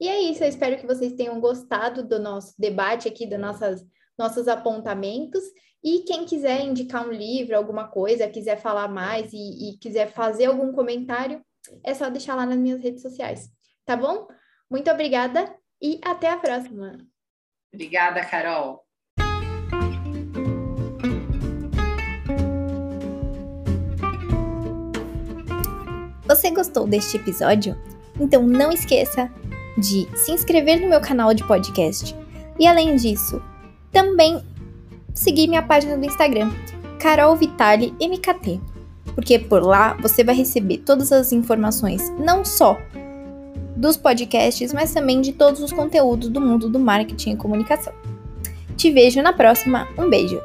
E 0.00 0.08
é 0.08 0.20
isso, 0.22 0.42
eu 0.42 0.48
espero 0.48 0.78
que 0.78 0.86
vocês 0.86 1.12
tenham 1.12 1.40
gostado 1.40 2.02
do 2.02 2.18
nosso 2.18 2.54
debate 2.58 3.06
aqui, 3.06 3.26
dos 3.26 3.38
nossas, 3.38 3.84
nossos 4.18 4.48
apontamentos. 4.48 5.44
E 5.82 6.00
quem 6.00 6.24
quiser 6.24 6.64
indicar 6.64 7.06
um 7.06 7.12
livro, 7.12 7.56
alguma 7.56 7.88
coisa, 7.88 8.28
quiser 8.28 8.58
falar 8.58 8.88
mais 8.88 9.32
e, 9.34 9.70
e 9.70 9.78
quiser 9.78 10.10
fazer 10.10 10.46
algum 10.46 10.72
comentário, 10.72 11.44
é 11.84 11.92
só 11.94 12.08
deixar 12.08 12.34
lá 12.34 12.46
nas 12.46 12.56
minhas 12.56 12.80
redes 12.80 13.02
sociais, 13.02 13.50
tá 13.84 13.96
bom? 13.96 14.26
Muito 14.70 14.90
obrigada 14.90 15.54
e 15.80 16.00
até 16.02 16.30
a 16.30 16.38
próxima. 16.38 16.98
Obrigada, 17.72 18.24
Carol. 18.24 18.83
Você 26.34 26.50
gostou 26.50 26.84
deste 26.84 27.16
episódio? 27.16 27.76
Então 28.18 28.42
não 28.42 28.72
esqueça 28.72 29.30
de 29.78 30.08
se 30.16 30.32
inscrever 30.32 30.80
no 30.80 30.88
meu 30.88 31.00
canal 31.00 31.32
de 31.32 31.46
podcast. 31.46 32.12
E 32.58 32.66
além 32.66 32.96
disso, 32.96 33.40
também 33.92 34.42
seguir 35.14 35.46
minha 35.46 35.62
página 35.62 35.96
do 35.96 36.04
Instagram, 36.04 36.50
Carol 36.98 37.36
Vitali 37.36 37.94
MKT, 38.00 38.60
porque 39.14 39.38
por 39.38 39.62
lá 39.62 39.94
você 40.02 40.24
vai 40.24 40.34
receber 40.34 40.78
todas 40.78 41.12
as 41.12 41.30
informações, 41.30 42.10
não 42.18 42.44
só 42.44 42.76
dos 43.76 43.96
podcasts, 43.96 44.72
mas 44.72 44.92
também 44.92 45.20
de 45.20 45.32
todos 45.32 45.60
os 45.62 45.72
conteúdos 45.72 46.28
do 46.30 46.40
mundo 46.40 46.68
do 46.68 46.80
marketing 46.80 47.34
e 47.34 47.36
comunicação. 47.36 47.92
Te 48.76 48.90
vejo 48.90 49.22
na 49.22 49.32
próxima, 49.32 49.86
um 49.96 50.10
beijo! 50.10 50.40